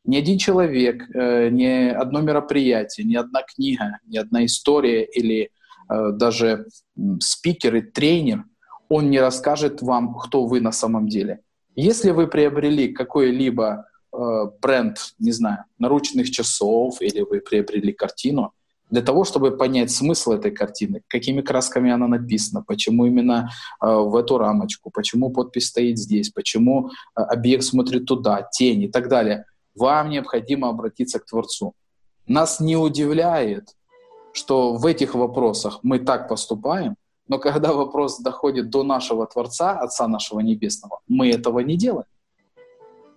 Ни 0.04 0.18
один 0.18 0.38
человек, 0.38 1.02
э, 1.14 1.48
ни 1.48 1.88
одно 1.88 2.20
мероприятие, 2.20 3.06
ни 3.06 3.16
одна 3.16 3.42
книга, 3.42 3.98
ни 4.06 4.18
одна 4.18 4.44
история 4.44 5.02
или 5.04 5.50
даже 5.88 6.66
спикер 7.20 7.76
и 7.76 7.80
тренер, 7.82 8.44
он 8.88 9.10
не 9.10 9.20
расскажет 9.20 9.82
вам, 9.82 10.14
кто 10.14 10.46
вы 10.46 10.60
на 10.60 10.72
самом 10.72 11.08
деле. 11.08 11.40
Если 11.76 12.10
вы 12.10 12.28
приобрели 12.28 12.92
какой-либо 12.92 13.86
э, 14.12 14.18
бренд, 14.60 14.98
не 15.18 15.32
знаю, 15.32 15.64
наручных 15.78 16.30
часов 16.30 17.00
или 17.00 17.20
вы 17.20 17.40
приобрели 17.40 17.92
картину, 17.92 18.52
для 18.90 19.02
того, 19.02 19.24
чтобы 19.24 19.56
понять 19.56 19.90
смысл 19.90 20.32
этой 20.32 20.52
картины, 20.52 21.02
какими 21.08 21.40
красками 21.40 21.90
она 21.90 22.06
написана, 22.06 22.62
почему 22.62 23.06
именно 23.06 23.50
э, 23.82 23.86
в 23.86 24.14
эту 24.14 24.38
рамочку, 24.38 24.90
почему 24.90 25.30
подпись 25.30 25.66
стоит 25.66 25.98
здесь, 25.98 26.30
почему 26.30 26.90
э, 26.90 27.20
объект 27.20 27.64
смотрит 27.64 28.06
туда, 28.06 28.48
тень 28.52 28.82
и 28.82 28.88
так 28.88 29.08
далее, 29.08 29.46
вам 29.74 30.10
необходимо 30.10 30.68
обратиться 30.68 31.18
к 31.18 31.26
Творцу. 31.26 31.74
Нас 32.28 32.60
не 32.60 32.76
удивляет, 32.76 33.74
что 34.34 34.74
в 34.74 34.84
этих 34.84 35.14
вопросах 35.14 35.78
мы 35.82 36.00
так 36.00 36.28
поступаем, 36.28 36.96
но 37.28 37.38
когда 37.38 37.72
вопрос 37.72 38.18
доходит 38.18 38.68
до 38.68 38.82
нашего 38.82 39.26
Творца, 39.26 39.78
Отца 39.78 40.08
нашего 40.08 40.40
Небесного, 40.40 41.00
мы 41.08 41.30
этого 41.30 41.60
не 41.60 41.76
делаем. 41.76 42.08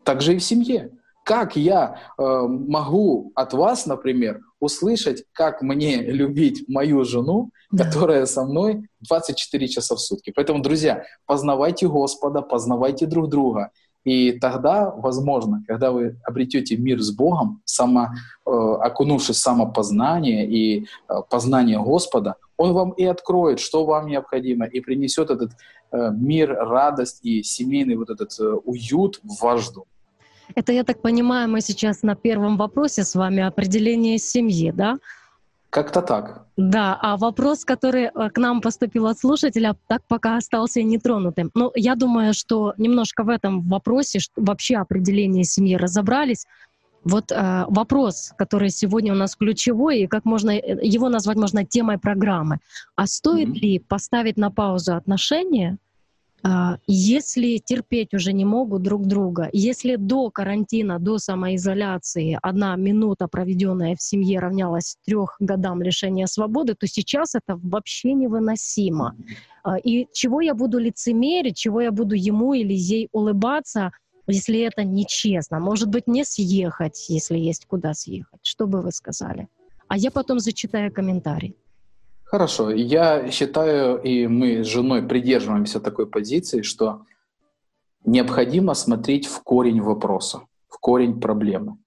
Так 0.04 0.22
же 0.22 0.36
и 0.36 0.38
в 0.38 0.44
семье. 0.44 0.92
Как 1.26 1.58
я 1.58 2.00
э, 2.18 2.24
могу 2.24 3.34
от 3.36 3.52
вас, 3.52 3.86
например, 3.86 4.42
услышать, 4.62 5.26
как 5.34 5.62
мне 5.62 6.02
любить 6.02 6.64
мою 6.70 7.04
жену, 7.04 7.50
да. 7.72 7.84
которая 7.84 8.26
со 8.26 8.46
мной 8.46 8.88
24 9.02 9.68
часа 9.68 9.96
в 9.96 10.00
сутки. 10.00 10.32
Поэтому, 10.34 10.62
друзья, 10.62 11.04
познавайте 11.26 11.90
Господа, 11.90 12.42
познавайте 12.42 13.08
друг 13.08 13.28
друга. 13.28 13.72
И 14.08 14.40
тогда, 14.40 14.90
возможно, 14.90 15.64
когда 15.68 15.92
вы 15.92 16.16
обретете 16.24 16.78
мир 16.78 17.02
с 17.02 17.12
Богом, 17.12 17.62
само, 17.66 18.08
э, 18.46 18.50
окунувшись 18.50 19.36
в 19.36 19.40
самопознание 19.40 20.48
и 20.48 20.86
э, 20.86 21.14
познание 21.30 21.78
Господа, 21.80 22.36
Он 22.56 22.72
вам 22.72 22.92
и 22.92 23.04
откроет, 23.04 23.60
что 23.60 23.86
вам 23.86 24.08
необходимо, 24.08 24.66
и 24.66 24.80
принесет 24.80 25.30
этот 25.30 25.52
э, 25.92 26.12
мир, 26.12 26.54
радость 26.54 27.20
и 27.26 27.44
семейный 27.44 27.98
вот 27.98 28.10
этот 28.10 28.40
э, 28.40 28.44
уют 28.64 29.20
в 29.24 29.42
ваш 29.42 29.70
дом. 29.72 29.84
Это, 30.56 30.72
я 30.72 30.84
так 30.84 31.02
понимаю, 31.02 31.50
мы 31.50 31.60
сейчас 31.60 32.04
на 32.04 32.16
первом 32.16 32.56
вопросе 32.58 33.04
с 33.04 33.14
вами 33.14 33.44
определение 33.44 34.20
семьи, 34.20 34.72
да? 34.72 35.00
Как-то 35.78 36.02
так. 36.02 36.48
Да, 36.58 36.98
а 37.00 37.18
вопрос, 37.18 37.64
который 37.64 38.06
э, 38.06 38.30
к 38.32 38.40
нам 38.40 38.62
поступил 38.62 39.06
от 39.06 39.20
слушателя, 39.20 39.76
так 39.88 40.02
пока 40.08 40.38
остался 40.38 40.82
нетронутым. 40.82 41.52
Но 41.54 41.72
я 41.76 41.94
думаю, 41.94 42.34
что 42.34 42.74
немножко 42.80 43.24
в 43.24 43.30
этом 43.30 43.62
вопросе 43.62 44.18
вообще 44.36 44.78
определение 44.78 45.44
семьи 45.44 45.76
разобрались. 45.76 46.48
Вот 47.04 47.32
э, 47.32 47.66
вопрос, 47.68 48.34
который 48.40 48.72
сегодня 48.72 49.14
у 49.14 49.16
нас 49.16 49.36
ключевой, 49.36 50.00
и 50.00 50.08
как 50.08 50.26
можно 50.26 50.50
э, 50.50 50.80
его 50.82 51.10
назвать 51.10 51.38
можно 51.38 51.64
темой 51.64 52.00
программы. 52.00 52.58
А 52.96 53.06
стоит 53.06 53.50
mm-hmm. 53.50 53.60
ли 53.60 53.80
поставить 53.80 54.38
на 54.38 54.50
паузу 54.50 54.96
отношения 54.96 55.78
если 56.86 57.58
терпеть 57.58 58.14
уже 58.14 58.32
не 58.32 58.46
могут 58.46 58.84
друг 58.84 59.06
друга, 59.06 59.50
если 59.52 59.96
до 59.96 60.30
карантина, 60.30 61.00
до 61.00 61.18
самоизоляции 61.18 62.38
одна 62.42 62.76
минута, 62.76 63.28
проведенная 63.28 63.96
в 63.96 64.02
семье, 64.02 64.40
равнялась 64.40 64.98
трех 65.06 65.36
годам 65.40 65.82
лишения 65.82 66.28
свободы, 66.28 66.76
то 66.76 66.88
сейчас 66.88 67.36
это 67.36 67.60
вообще 67.62 68.14
невыносимо. 68.14 69.16
А, 69.64 69.78
и 69.78 70.08
чего 70.14 70.40
я 70.42 70.54
буду 70.54 70.78
лицемерить, 70.80 71.58
чего 71.58 71.82
я 71.82 71.92
буду 71.92 72.16
ему 72.16 72.54
или 72.54 72.74
ей 72.74 73.10
улыбаться, 73.12 73.92
если 74.28 74.60
это 74.62 74.84
нечестно? 74.84 75.60
Может 75.60 75.90
быть, 75.90 76.08
не 76.08 76.24
съехать, 76.24 77.10
если 77.10 77.38
есть 77.38 77.66
куда 77.66 77.94
съехать? 77.94 78.40
Что 78.44 78.68
бы 78.68 78.82
вы 78.82 78.92
сказали? 78.92 79.48
А 79.88 79.98
я 79.98 80.12
потом 80.12 80.40
зачитаю 80.40 80.94
комментарий. 80.94 81.56
Хорошо. 82.30 82.72
Я 82.72 83.32
считаю, 83.32 84.02
и 84.02 84.28
мы 84.28 84.64
с 84.64 84.68
женой 84.68 85.02
придерживаемся 85.02 85.80
такой 85.80 86.08
позиции, 86.08 86.62
что 86.62 87.06
необходимо 88.04 88.74
смотреть 88.74 89.28
в 89.28 89.42
корень 89.44 89.82
вопроса, 89.82 90.42
в 90.68 90.78
корень 90.78 91.22
проблемы. 91.22 91.78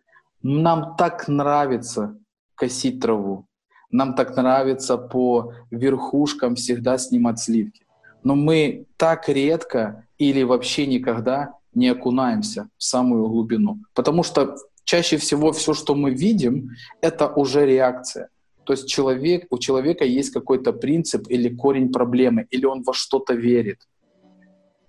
Нам 0.43 0.97
так 0.97 1.29
нравится 1.29 2.17
косить 2.55 3.01
траву, 3.01 3.47
нам 3.91 4.15
так 4.15 4.35
нравится 4.35 4.97
по 4.97 5.53
верхушкам 5.71 6.55
всегда 6.55 6.97
снимать 6.97 7.39
сливки. 7.39 7.85
Но 8.23 8.35
мы 8.35 8.87
так 8.97 9.29
редко 9.29 10.07
или 10.17 10.43
вообще 10.43 10.87
никогда 10.87 11.55
не 11.75 11.89
окунаемся 11.89 12.69
в 12.79 12.83
самую 12.83 13.29
глубину. 13.29 13.79
Потому 13.95 14.23
что 14.23 14.57
чаще 14.85 15.19
всего 15.19 15.53
все, 15.53 15.75
что 15.75 15.95
мы 15.95 16.13
видим, 16.13 16.71
это 17.03 17.29
уже 17.29 17.67
реакция— 17.67 18.31
то 18.65 18.73
есть 18.73 18.89
человек, 18.89 19.47
у 19.51 19.59
человека 19.59 20.05
есть 20.05 20.33
какой-то 20.33 20.73
принцип 20.73 21.27
или 21.29 21.55
корень 21.55 21.93
проблемы, 21.93 22.47
или 22.51 22.67
он 22.67 22.83
во 22.83 22.93
что-то 22.93 23.35
верит. 23.35 23.89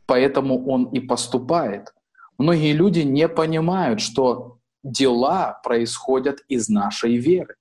Поэтому 0.06 0.68
он 0.68 0.86
и 0.86 1.00
поступает. 1.00 1.94
Многие 2.38 2.74
люди 2.74 3.00
не 3.00 3.28
понимают, 3.28 4.02
что 4.02 4.58
дела 4.84 5.60
происходят 5.64 6.44
из 6.48 6.70
нашей 6.70 7.18
веры, 7.18 7.56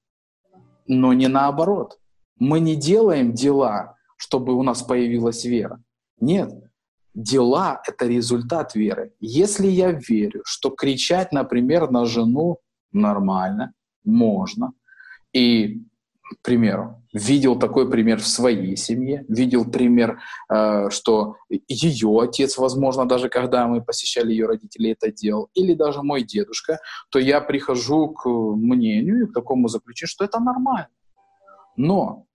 но 0.86 1.12
не 1.12 1.28
наоборот. 1.28 1.98
Мы 2.38 2.60
не 2.60 2.74
делаем 2.74 3.32
дела, 3.32 3.96
чтобы 4.16 4.54
у 4.54 4.62
нас 4.62 4.82
появилась 4.82 5.44
вера. 5.44 5.82
Нет, 6.20 6.52
дела— 7.14 7.82
это 7.86 8.06
результат 8.06 8.74
веры. 8.74 9.12
Если 9.20 9.66
я 9.66 9.92
верю, 9.92 10.42
что 10.44 10.70
кричать, 10.70 11.32
например, 11.32 11.90
на 11.90 12.04
жену 12.04 12.58
нормально, 12.92 13.72
можно, 14.04 14.72
и 15.32 15.82
примеру, 16.42 17.02
видел 17.12 17.58
такой 17.58 17.90
пример 17.90 18.20
в 18.20 18.26
своей 18.26 18.76
семье, 18.76 19.24
видел 19.28 19.64
пример, 19.64 20.20
э, 20.48 20.90
что 20.90 21.36
ее 21.68 22.20
отец, 22.22 22.58
возможно, 22.58 23.06
даже 23.06 23.28
когда 23.28 23.66
мы 23.66 23.82
посещали 23.82 24.30
ее 24.30 24.46
родителей, 24.46 24.92
это 24.92 25.10
делал, 25.12 25.48
или 25.54 25.74
даже 25.74 26.02
мой 26.02 26.22
дедушка, 26.22 26.78
то 27.10 27.18
я 27.18 27.40
прихожу 27.40 28.08
к 28.08 28.28
мнению, 28.28 29.28
к 29.28 29.34
такому 29.34 29.68
заключению, 29.68 30.10
что 30.10 30.24
это 30.24 30.40
нормально. 30.40 30.88
Но 31.76 32.26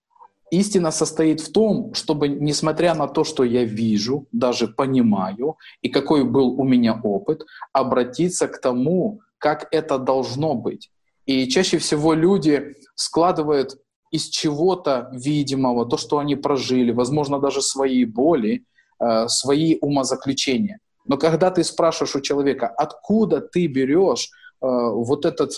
истина 0.51 0.91
состоит 0.91 1.41
в 1.41 1.51
том, 1.51 1.93
чтобы, 1.93 2.27
несмотря 2.27 2.95
на 2.95 3.07
то, 3.07 3.23
что 3.23 3.43
я 3.43 3.63
вижу, 3.63 4.27
даже 4.31 4.67
понимаю, 4.67 5.55
и 5.81 5.89
какой 5.89 6.23
был 6.23 6.59
у 6.59 6.63
меня 6.63 6.99
опыт, 7.03 7.45
обратиться 7.73 8.47
к 8.47 8.59
тому, 8.59 9.21
как 9.37 9.67
это 9.71 9.97
должно 9.97 10.55
быть. 10.55 10.91
И 11.25 11.47
чаще 11.47 11.77
всего 11.77 12.13
люди 12.13 12.75
складывают 12.95 13.77
из 14.15 14.29
чего-то 14.29 15.09
видимого, 15.11 15.85
то, 15.85 15.97
что 15.97 16.17
они 16.17 16.35
прожили, 16.35 16.91
возможно, 16.91 17.39
даже 17.39 17.61
свои 17.61 18.05
боли, 18.05 18.63
э, 18.99 19.27
свои 19.27 19.77
умозаключения. 19.81 20.79
Но 21.07 21.17
когда 21.17 21.51
ты 21.51 21.63
спрашиваешь 21.63 22.15
у 22.15 22.21
человека, 22.21 22.67
откуда 22.67 23.41
ты 23.41 23.67
берешь 23.67 24.29
э, 24.61 24.67
вот, 24.67 25.25
этот, 25.25 25.51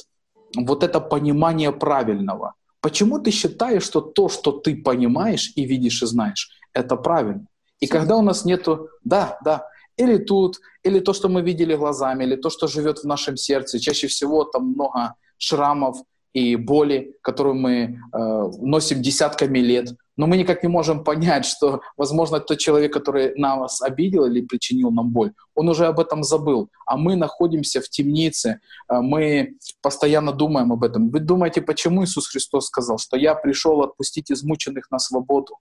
вот 0.57 0.83
это 0.83 0.99
понимание 0.99 1.71
правильного, 1.71 2.53
почему 2.81 3.19
ты 3.19 3.31
считаешь, 3.31 3.83
что 3.83 4.01
то, 4.01 4.29
что 4.29 4.51
ты 4.51 4.75
понимаешь 4.75 5.53
и 5.55 5.65
видишь 5.65 6.03
и 6.03 6.05
знаешь, 6.05 6.49
это 6.73 6.95
правильно? 6.95 7.45
И 7.79 7.87
когда 7.87 8.15
у 8.15 8.21
нас 8.21 8.45
нету, 8.45 8.89
да, 9.03 9.37
да, 9.43 9.67
или 9.97 10.17
тут, 10.17 10.59
или 10.83 10.99
то, 10.99 11.13
что 11.13 11.29
мы 11.29 11.41
видели 11.41 11.75
глазами, 11.75 12.23
или 12.23 12.35
то, 12.35 12.49
что 12.49 12.67
живет 12.67 12.99
в 12.99 13.05
нашем 13.05 13.37
сердце, 13.37 13.79
чаще 13.79 14.07
всего 14.07 14.43
там 14.43 14.69
много 14.69 15.13
шрамов, 15.37 15.97
и 16.37 16.55
боли, 16.55 17.15
которую 17.23 17.55
мы 17.55 17.73
э, 17.73 18.51
носим 18.61 19.01
десятками 19.01 19.57
лет. 19.57 19.89
Но 20.17 20.27
мы 20.27 20.37
никак 20.37 20.61
не 20.63 20.69
можем 20.69 21.03
понять, 21.03 21.45
что, 21.45 21.81
возможно, 21.97 22.39
тот 22.39 22.59
человек, 22.59 22.93
который 22.93 23.33
нас 23.35 23.81
обидел 23.81 24.25
или 24.25 24.41
причинил 24.41 24.91
нам 24.91 25.09
боль, 25.09 25.31
он 25.55 25.67
уже 25.67 25.87
об 25.87 25.99
этом 25.99 26.23
забыл. 26.23 26.69
А 26.85 26.95
мы 26.95 27.15
находимся 27.15 27.81
в 27.81 27.89
темнице, 27.89 28.59
э, 28.87 29.01
мы 29.01 29.55
постоянно 29.81 30.31
думаем 30.31 30.71
об 30.71 30.83
этом. 30.83 31.09
Вы 31.09 31.21
думаете, 31.21 31.61
почему 31.63 32.03
Иисус 32.03 32.27
Христос 32.27 32.67
сказал, 32.67 32.99
что 32.99 33.17
«Я 33.17 33.33
пришел 33.33 33.81
отпустить 33.81 34.31
измученных 34.31 34.91
на 34.91 34.99
свободу»? 34.99 35.57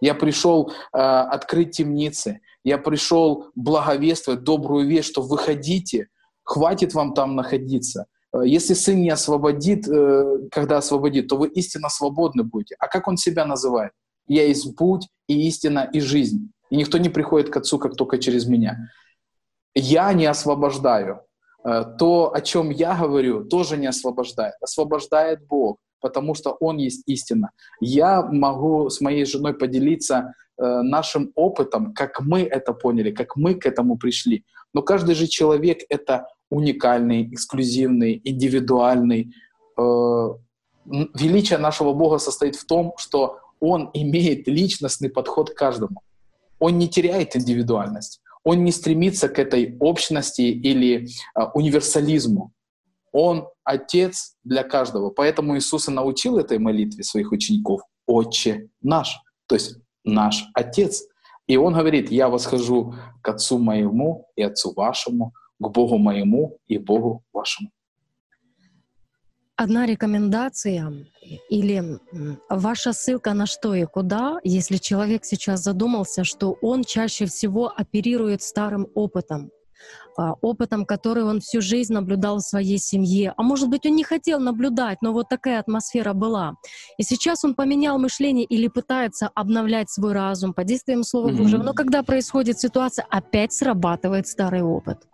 Я 0.00 0.14
пришел 0.14 0.72
э, 0.92 0.98
открыть 0.98 1.76
темницы. 1.76 2.40
Я 2.64 2.78
пришел 2.78 3.52
благовествовать 3.54 4.42
добрую 4.42 4.88
весть, 4.88 5.10
что 5.10 5.22
выходите, 5.22 6.08
хватит 6.42 6.94
вам 6.94 7.14
там 7.14 7.36
находиться. 7.36 8.06
Э, 8.32 8.40
если 8.44 8.74
Сын 8.74 9.00
не 9.00 9.10
освободит, 9.10 9.88
э, 9.88 10.48
когда 10.50 10.78
освободит, 10.78 11.28
то 11.28 11.36
вы 11.36 11.48
истинно 11.48 11.88
свободны 11.88 12.42
будете. 12.42 12.76
А 12.78 12.88
как 12.88 13.08
Он 13.08 13.16
себя 13.16 13.44
называет? 13.44 13.92
«Я 14.26 14.46
есть 14.46 14.76
путь 14.76 15.08
и 15.28 15.48
истина 15.48 15.88
и 15.92 16.00
жизнь». 16.00 16.52
И 16.70 16.76
никто 16.76 16.98
не 16.98 17.08
приходит 17.08 17.50
к 17.50 17.56
Отцу, 17.56 17.78
как 17.78 17.96
только 17.96 18.18
через 18.18 18.46
меня. 18.46 18.78
Я 19.74 20.12
не 20.12 20.26
освобождаю. 20.26 21.22
Э, 21.64 21.84
то, 21.98 22.32
о 22.32 22.40
чем 22.40 22.70
я 22.70 22.94
говорю, 22.94 23.44
тоже 23.44 23.76
не 23.76 23.88
освобождает. 23.88 24.54
Освобождает 24.60 25.46
Бог, 25.46 25.78
потому 26.00 26.34
что 26.34 26.52
Он 26.60 26.76
есть 26.78 27.02
истина. 27.06 27.50
Я 27.80 28.22
могу 28.22 28.88
с 28.88 29.00
моей 29.00 29.24
женой 29.24 29.54
поделиться 29.54 30.34
нашим 30.62 31.32
опытом, 31.36 31.94
как 31.94 32.20
мы 32.20 32.42
это 32.42 32.74
поняли, 32.74 33.12
как 33.12 33.34
мы 33.34 33.54
к 33.54 33.64
этому 33.64 33.96
пришли. 33.96 34.44
Но 34.74 34.82
каждый 34.82 35.14
же 35.14 35.26
человек— 35.26 35.78
это 35.88 36.26
уникальный, 36.50 37.32
эксклюзивный, 37.32 38.20
индивидуальный. 38.24 39.32
Э, 39.78 40.28
величие 40.84 41.58
нашего 41.58 41.92
Бога 41.92 42.18
состоит 42.18 42.56
в 42.56 42.66
том, 42.66 42.94
что 42.98 43.38
Он 43.60 43.90
имеет 43.94 44.48
личностный 44.48 45.08
подход 45.08 45.50
к 45.50 45.54
каждому. 45.54 46.02
Он 46.58 46.78
не 46.78 46.88
теряет 46.88 47.36
индивидуальность. 47.36 48.20
Он 48.42 48.64
не 48.64 48.72
стремится 48.72 49.28
к 49.28 49.38
этой 49.38 49.76
общности 49.80 50.42
или 50.42 51.06
э, 51.06 51.42
универсализму. 51.54 52.52
Он 53.12 53.48
Отец 53.64 54.36
для 54.44 54.62
каждого. 54.62 55.10
Поэтому 55.10 55.56
Иисус 55.56 55.88
и 55.88 55.92
научил 55.92 56.38
этой 56.38 56.58
молитве 56.58 57.04
своих 57.04 57.32
учеников 57.32 57.82
«Отче 58.06 58.68
наш», 58.82 59.20
то 59.46 59.54
есть 59.54 59.76
наш 60.04 60.44
Отец. 60.54 61.04
И 61.46 61.56
Он 61.56 61.74
говорит, 61.74 62.10
я 62.10 62.28
восхожу 62.28 62.94
к 63.22 63.28
Отцу 63.28 63.58
моему 63.58 64.26
и 64.36 64.42
Отцу 64.42 64.72
вашему, 64.74 65.32
к 65.60 65.68
Богу 65.68 65.98
моему 65.98 66.58
и 66.66 66.78
Богу 66.78 67.22
вашему. 67.32 67.70
Одна 69.56 69.84
рекомендация 69.84 70.90
или 71.50 71.98
ваша 72.48 72.94
ссылка 72.94 73.34
на 73.34 73.44
что 73.44 73.74
и 73.74 73.84
куда, 73.84 74.38
если 74.42 74.78
человек 74.78 75.26
сейчас 75.26 75.62
задумался, 75.62 76.24
что 76.24 76.56
он 76.62 76.82
чаще 76.82 77.26
всего 77.26 77.70
оперирует 77.76 78.40
старым 78.40 78.88
опытом, 78.94 79.50
а, 80.16 80.32
опытом, 80.40 80.86
который 80.86 81.24
он 81.24 81.40
всю 81.40 81.60
жизнь 81.60 81.92
наблюдал 81.92 82.38
в 82.38 82.40
своей 82.40 82.78
семье. 82.78 83.34
А 83.36 83.42
может 83.42 83.68
быть, 83.68 83.84
он 83.84 83.96
не 83.96 84.02
хотел 84.02 84.40
наблюдать, 84.40 85.02
но 85.02 85.12
вот 85.12 85.28
такая 85.28 85.60
атмосфера 85.60 86.14
была. 86.14 86.54
И 86.96 87.02
сейчас 87.02 87.44
он 87.44 87.54
поменял 87.54 87.98
мышление 87.98 88.46
или 88.46 88.68
пытается 88.68 89.30
обновлять 89.34 89.90
свой 89.90 90.14
разум 90.14 90.54
по 90.54 90.64
действиям 90.64 91.04
Слова 91.04 91.28
mm-hmm. 91.28 91.36
Божьего. 91.36 91.62
Но 91.62 91.74
когда 91.74 92.02
происходит 92.02 92.58
ситуация, 92.58 93.06
опять 93.10 93.52
срабатывает 93.52 94.26
старый 94.26 94.62
опыт. 94.62 95.09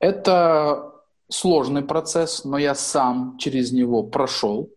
Это 0.00 0.92
сложный 1.28 1.82
процесс, 1.82 2.44
но 2.44 2.58
я 2.58 2.74
сам 2.74 3.36
через 3.38 3.72
него 3.72 4.02
прошел 4.02 4.70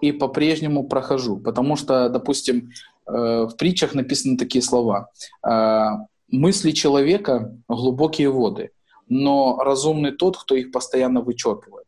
и 0.00 0.12
по-прежнему 0.12 0.88
прохожу. 0.88 1.38
Потому 1.38 1.76
что, 1.76 2.08
допустим, 2.08 2.70
э, 3.06 3.46
в 3.50 3.56
притчах 3.56 3.94
написаны 3.94 4.36
такие 4.36 4.62
слова. 4.62 5.10
Э, 5.46 5.90
«Мысли 6.30 6.72
человека— 6.72 7.54
глубокие 7.68 8.30
воды, 8.30 8.70
но 9.08 9.58
разумный 9.62 10.12
тот, 10.12 10.36
кто 10.36 10.54
их 10.54 10.70
постоянно 10.72 11.20
вычерпывает». 11.20 11.86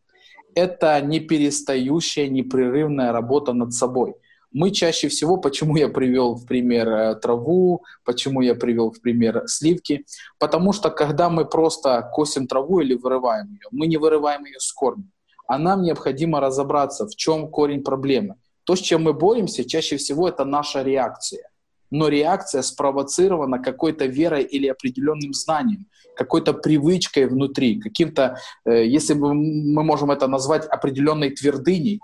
Это 0.54 1.00
не 1.00 1.20
перестающая, 1.20 2.28
непрерывная 2.28 3.12
работа 3.12 3.52
над 3.52 3.72
собой— 3.72 4.14
мы 4.52 4.70
чаще 4.70 5.08
всего, 5.08 5.36
почему 5.36 5.76
я 5.76 5.88
привел 5.88 6.34
в 6.34 6.46
пример 6.46 6.88
э, 6.88 7.14
траву, 7.16 7.84
почему 8.04 8.40
я 8.40 8.54
привел 8.54 8.90
в 8.90 9.00
пример 9.00 9.44
сливки, 9.46 10.04
потому 10.38 10.72
что 10.72 10.90
когда 10.90 11.30
мы 11.30 11.44
просто 11.44 12.08
косим 12.12 12.46
траву 12.46 12.80
или 12.80 12.94
вырываем 12.94 13.48
ее, 13.52 13.68
мы 13.70 13.86
не 13.86 13.96
вырываем 13.96 14.44
ее 14.44 14.58
с 14.58 14.72
корня, 14.72 15.04
а 15.46 15.58
нам 15.58 15.82
необходимо 15.82 16.40
разобраться, 16.40 17.06
в 17.06 17.14
чем 17.14 17.48
корень 17.48 17.82
проблемы. 17.82 18.34
То, 18.64 18.76
с 18.76 18.80
чем 18.80 19.04
мы 19.04 19.12
боремся, 19.12 19.64
чаще 19.64 19.96
всего 19.96 20.28
это 20.28 20.44
наша 20.44 20.82
реакция. 20.82 21.48
Но 21.90 22.08
реакция 22.08 22.62
спровоцирована 22.62 23.58
какой-то 23.58 24.06
верой 24.06 24.44
или 24.44 24.68
определенным 24.68 25.32
знанием, 25.32 25.86
какой-то 26.14 26.52
привычкой 26.52 27.26
внутри, 27.26 27.80
каким-то, 27.80 28.36
э, 28.64 28.86
если 28.86 29.14
мы 29.14 29.82
можем 29.82 30.10
это 30.10 30.28
назвать 30.28 30.66
определенной 30.66 31.30
твердыней, 31.30 32.00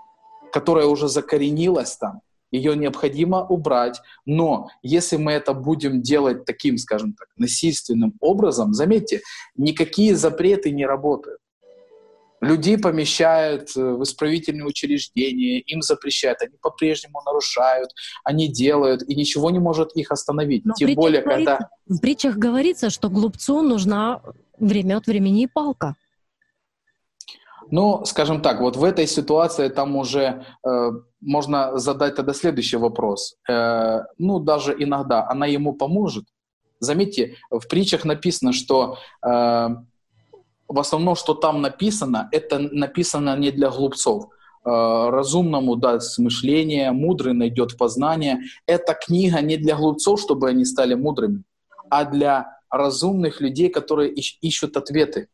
которая 0.51 0.87
уже 0.87 1.07
закоренилась 1.07 1.95
там, 1.97 2.21
ее 2.51 2.75
необходимо 2.75 3.45
убрать. 3.45 4.01
Но 4.25 4.69
если 4.81 5.17
мы 5.17 5.33
это 5.33 5.53
будем 5.53 6.01
делать 6.01 6.45
таким, 6.45 6.77
скажем 6.77 7.13
так, 7.13 7.27
насильственным 7.37 8.13
образом, 8.19 8.73
заметьте, 8.73 9.21
никакие 9.55 10.15
запреты 10.15 10.71
не 10.71 10.85
работают. 10.85 11.39
Людей 12.39 12.77
помещают 12.77 13.75
э, 13.75 13.81
в 13.81 14.03
исправительные 14.03 14.65
учреждения, 14.65 15.59
им 15.59 15.81
запрещают, 15.81 16.39
они 16.43 16.55
по-прежнему 16.61 17.19
нарушают, 17.25 17.89
они 18.23 18.47
делают, 18.47 19.01
и 19.09 19.15
ничего 19.15 19.49
не 19.49 19.57
может 19.57 19.95
их 19.95 20.11
остановить. 20.11 20.63
Но 20.63 20.73
Тем 20.75 20.93
более, 20.93 21.23
когда... 21.23 21.69
В 21.87 21.99
притчах 21.99 22.37
говорится, 22.37 22.91
что 22.91 23.09
глупцу 23.09 23.63
нужна 23.63 24.21
время 24.59 24.97
от 24.97 25.07
времени 25.07 25.43
и 25.43 25.47
палка. 25.47 25.95
Ну, 27.71 28.05
скажем 28.05 28.41
так, 28.41 28.61
вот 28.61 28.77
в 28.77 28.83
этой 28.83 29.07
ситуации 29.07 29.67
там 29.67 29.95
уже 29.95 30.45
э, 30.65 30.91
можно 31.21 31.77
задать 31.77 32.15
тогда 32.15 32.33
следующий 32.33 32.77
вопрос. 32.77 33.35
Э, 33.49 34.03
ну, 34.17 34.39
даже 34.39 34.75
иногда 34.77 35.27
она 35.29 35.45
ему 35.45 35.73
поможет. 35.73 36.25
Заметьте, 36.79 37.35
в 37.49 37.67
притчах 37.67 38.05
написано, 38.05 38.53
что 38.53 38.97
э, 39.25 39.27
в 40.67 40.79
основном, 40.79 41.15
что 41.15 41.33
там 41.33 41.61
написано, 41.61 42.29
это 42.31 42.59
написано 42.59 43.35
не 43.37 43.51
для 43.51 43.69
глупцов. 43.69 44.29
Э, 44.63 45.09
разумному 45.09 45.75
даст 45.75 46.19
мышление, 46.19 46.91
мудрый 46.91 47.33
найдет 47.33 47.77
познание. 47.77 48.39
Эта 48.65 48.93
книга 48.93 49.41
не 49.41 49.57
для 49.57 49.75
глупцов, 49.75 50.19
чтобы 50.19 50.49
они 50.49 50.65
стали 50.65 50.93
мудрыми, 50.93 51.43
а 51.89 52.05
для 52.05 52.59
разумных 52.69 53.41
людей, 53.41 53.69
которые 53.69 54.11
ищут 54.13 54.77
ответы. 54.77 55.27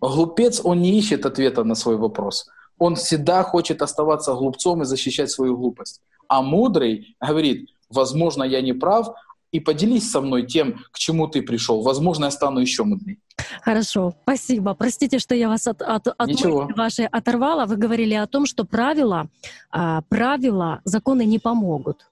Глупец, 0.00 0.60
он 0.64 0.80
не 0.80 0.98
ищет 0.98 1.26
ответа 1.26 1.64
на 1.64 1.74
свой 1.74 1.96
вопрос. 1.96 2.48
Он 2.78 2.94
всегда 2.94 3.42
хочет 3.42 3.82
оставаться 3.82 4.34
глупцом 4.34 4.82
и 4.82 4.84
защищать 4.84 5.30
свою 5.30 5.56
глупость. 5.56 6.00
А 6.28 6.42
мудрый 6.42 7.16
говорит, 7.20 7.68
возможно, 7.90 8.44
я 8.44 8.62
не 8.62 8.72
прав, 8.72 9.08
и 9.52 9.60
поделись 9.60 10.10
со 10.10 10.20
мной 10.20 10.46
тем, 10.46 10.78
к 10.92 10.98
чему 10.98 11.26
ты 11.26 11.42
пришел. 11.42 11.82
Возможно, 11.82 12.26
я 12.26 12.30
стану 12.30 12.60
еще 12.60 12.84
мудрее. 12.84 13.18
Хорошо, 13.62 14.14
спасибо. 14.22 14.74
Простите, 14.74 15.18
что 15.18 15.34
я 15.34 15.48
вас 15.48 15.66
от, 15.66 15.82
от, 15.82 16.06
от 16.06 16.76
вашей 16.76 17.06
оторвала. 17.06 17.66
Вы 17.66 17.76
говорили 17.76 18.14
о 18.14 18.26
том, 18.26 18.46
что 18.46 18.64
правила, 18.64 19.28
а, 19.70 20.02
правила, 20.08 20.80
законы 20.84 21.24
не 21.24 21.38
помогут. 21.38 22.06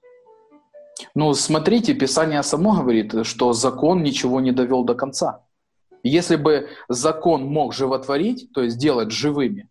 Ну, 1.15 1.33
смотрите, 1.33 1.93
Писание 1.93 2.43
само 2.43 2.73
говорит, 2.73 3.25
что 3.25 3.53
закон 3.53 4.03
ничего 4.03 4.41
не 4.41 4.51
довел 4.51 4.83
до 4.83 4.95
конца. 4.95 5.39
Если 6.03 6.35
бы 6.35 6.69
закон 6.87 7.45
мог 7.45 7.73
животворить, 7.73 8.51
то 8.53 8.63
есть 8.63 8.77
делать 8.77 9.11
живыми, 9.11 9.69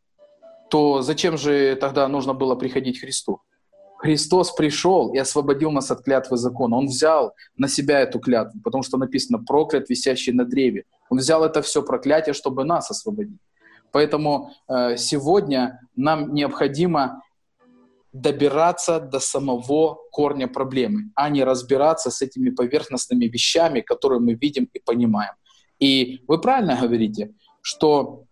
то 0.71 1.03
зачем 1.03 1.39
же 1.39 1.77
тогда 1.77 2.07
нужно 2.09 2.35
было 2.35 2.55
приходить 2.55 3.01
Христу? 3.01 3.41
Христос 3.99 4.53
пришел 4.53 5.13
и 5.13 5.19
освободил 5.19 5.73
нас 5.73 5.91
от 5.91 6.05
клятвы 6.05 6.37
закона. 6.37 6.77
Он 6.77 6.87
взял 6.87 7.35
на 7.57 7.67
себя 7.69 8.01
эту 8.01 8.21
клятву, 8.21 8.61
потому 8.63 8.85
что 8.85 8.97
написано 8.97 9.43
«проклят, 9.43 9.89
висящий 9.91 10.33
на 10.33 10.45
древе». 10.45 10.85
Он 11.11 11.19
взял 11.19 11.43
это 11.43 11.63
все 11.63 11.83
проклятие, 11.83 12.33
чтобы 12.33 12.65
нас 12.65 12.91
освободить. 12.91 13.41
Поэтому 13.91 14.53
э, 14.69 14.97
сегодня 14.97 15.81
нам 15.97 16.33
необходимо 16.33 17.23
добираться 18.13 19.01
до 19.01 19.19
самого 19.19 19.99
корня 20.13 20.47
проблемы, 20.47 21.11
а 21.15 21.29
не 21.29 21.43
разбираться 21.45 22.11
с 22.11 22.23
этими 22.23 22.51
поверхностными 22.51 23.25
вещами, 23.25 23.81
которые 23.81 24.21
мы 24.21 24.35
видим 24.35 24.69
и 24.73 24.79
понимаем. 24.79 25.33
И 25.81 26.23
вы 26.29 26.41
правильно 26.41 26.77
говорите, 26.81 27.33
что 27.63 28.25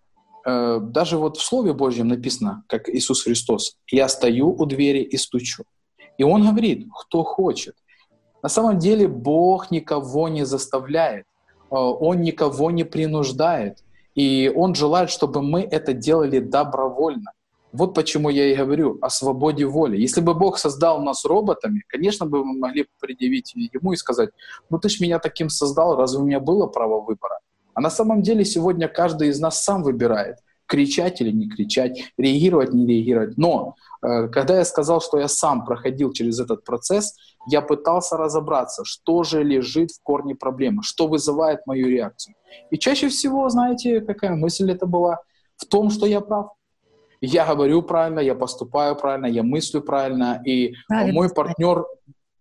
э, 0.44 0.78
даже 0.80 1.18
вот 1.18 1.36
в 1.36 1.44
Слове 1.44 1.72
Божьем 1.72 2.08
написано, 2.08 2.64
как 2.68 2.88
Иисус 2.88 3.22
Христос, 3.22 3.76
«Я 3.90 4.08
стою 4.08 4.50
у 4.50 4.66
двери 4.66 5.02
и 5.02 5.16
стучу». 5.16 5.64
И 6.18 6.24
Он 6.24 6.48
говорит, 6.48 6.86
кто 7.00 7.22
хочет. 7.24 7.74
На 8.42 8.48
самом 8.48 8.78
деле 8.78 9.08
Бог 9.08 9.70
никого 9.70 10.28
не 10.28 10.44
заставляет, 10.46 11.24
э, 11.24 11.76
Он 11.76 12.20
никого 12.20 12.70
не 12.70 12.84
принуждает. 12.84 13.82
И 14.14 14.50
Он 14.54 14.74
желает, 14.74 15.10
чтобы 15.10 15.42
мы 15.42 15.60
это 15.60 15.92
делали 15.92 16.38
добровольно. 16.38 17.32
Вот 17.76 17.94
почему 17.94 18.30
я 18.30 18.52
и 18.52 18.56
говорю 18.56 18.98
о 19.02 19.10
свободе 19.10 19.66
воли. 19.66 20.00
Если 20.00 20.22
бы 20.22 20.34
Бог 20.34 20.58
создал 20.58 21.02
нас 21.02 21.24
роботами, 21.24 21.82
конечно 21.88 22.26
бы 22.26 22.44
мы 22.44 22.58
могли 22.58 22.86
предъявить 23.00 23.54
ему 23.54 23.92
и 23.92 23.96
сказать, 23.96 24.30
ну 24.70 24.78
ты 24.78 24.88
ж 24.88 25.00
меня 25.00 25.18
таким 25.18 25.50
создал, 25.50 25.96
разве 25.96 26.20
у 26.20 26.24
меня 26.24 26.40
было 26.40 26.66
право 26.66 27.00
выбора? 27.00 27.38
А 27.74 27.80
на 27.80 27.90
самом 27.90 28.22
деле 28.22 28.44
сегодня 28.44 28.88
каждый 28.88 29.28
из 29.28 29.40
нас 29.40 29.62
сам 29.62 29.82
выбирает, 29.82 30.36
кричать 30.66 31.20
или 31.20 31.30
не 31.30 31.48
кричать, 31.48 32.12
реагировать, 32.16 32.72
не 32.72 32.86
реагировать. 32.86 33.36
Но 33.36 33.74
э, 34.02 34.28
когда 34.28 34.56
я 34.56 34.64
сказал, 34.64 35.02
что 35.02 35.18
я 35.18 35.28
сам 35.28 35.66
проходил 35.66 36.12
через 36.12 36.40
этот 36.40 36.64
процесс, 36.64 37.14
я 37.46 37.60
пытался 37.60 38.16
разобраться, 38.16 38.84
что 38.84 39.22
же 39.22 39.44
лежит 39.44 39.90
в 39.90 40.02
корне 40.02 40.34
проблемы, 40.34 40.82
что 40.82 41.06
вызывает 41.06 41.66
мою 41.66 41.88
реакцию. 41.88 42.34
И 42.70 42.78
чаще 42.78 43.08
всего, 43.08 43.48
знаете, 43.50 44.00
какая 44.00 44.34
мысль 44.34 44.70
это 44.70 44.86
была? 44.86 45.18
В 45.56 45.66
том, 45.66 45.90
что 45.90 46.06
я 46.06 46.20
прав. 46.20 46.52
Я 47.20 47.46
говорю 47.46 47.82
правильно, 47.82 48.20
я 48.20 48.34
поступаю 48.34 48.96
правильно, 48.96 49.26
я 49.26 49.42
мыслю 49.42 49.80
правильно, 49.80 50.40
и 50.44 50.74
правильно. 50.88 51.12
мой 51.12 51.28
партнер, 51.30 51.84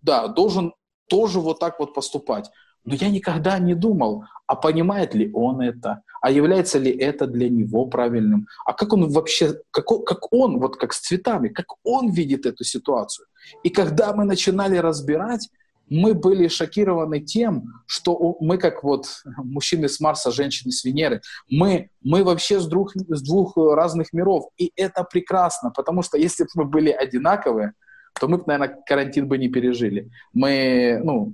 да, 0.02 0.28
должен 0.28 0.74
тоже 1.08 1.40
вот 1.40 1.60
так 1.60 1.80
вот 1.80 1.94
поступать. 1.94 2.50
Но 2.84 2.94
я 2.94 3.10
никогда 3.10 3.58
не 3.58 3.74
думал, 3.74 4.26
а 4.48 4.56
понимает 4.56 5.16
ли 5.16 5.32
он 5.34 5.62
это, 5.62 6.04
а 6.22 6.30
является 6.30 6.78
ли 6.78 6.92
это 6.92 7.26
для 7.26 7.50
него 7.50 7.88
правильным, 7.88 8.48
а 8.66 8.74
как 8.74 8.94
он 8.94 9.10
вообще, 9.10 9.60
как 9.72 9.92
он, 9.92 10.06
как 10.06 10.32
он 10.32 10.60
вот 10.60 10.78
как 10.78 10.94
с 10.94 11.00
цветами, 11.00 11.50
как 11.50 11.66
он 11.84 12.12
видит 12.12 12.46
эту 12.46 12.64
ситуацию. 12.64 13.26
И 13.64 13.70
когда 13.70 14.14
мы 14.14 14.24
начинали 14.26 14.78
разбирать, 14.78 15.50
мы 15.90 16.14
были 16.14 16.48
шокированы 16.48 17.20
тем, 17.20 17.66
что 17.86 18.38
мы 18.40 18.58
как 18.58 18.84
вот 18.84 19.08
мужчины 19.38 19.88
с 19.88 20.00
Марса, 20.00 20.32
женщины 20.32 20.72
с 20.72 20.84
Венеры, 20.84 21.22
мы, 21.50 21.90
мы 22.02 22.24
вообще 22.24 22.60
с 22.60 22.68
двух, 22.68 22.94
с 22.96 23.22
двух 23.22 23.56
разных 23.58 24.14
миров. 24.14 24.50
И 24.58 24.72
это 24.76 25.04
прекрасно, 25.04 25.72
потому 25.72 26.02
что 26.02 26.18
если 26.18 26.44
бы 26.44 26.50
мы 26.56 26.66
были 26.66 26.90
одинаковые, 26.90 27.74
то 28.20 28.28
мы 28.28 28.38
бы, 28.38 28.44
наверное, 28.48 28.78
карантин 28.86 29.28
бы 29.28 29.38
не 29.38 29.50
пережили. 29.50 30.10
Мы, 30.34 31.02
ну, 31.04 31.34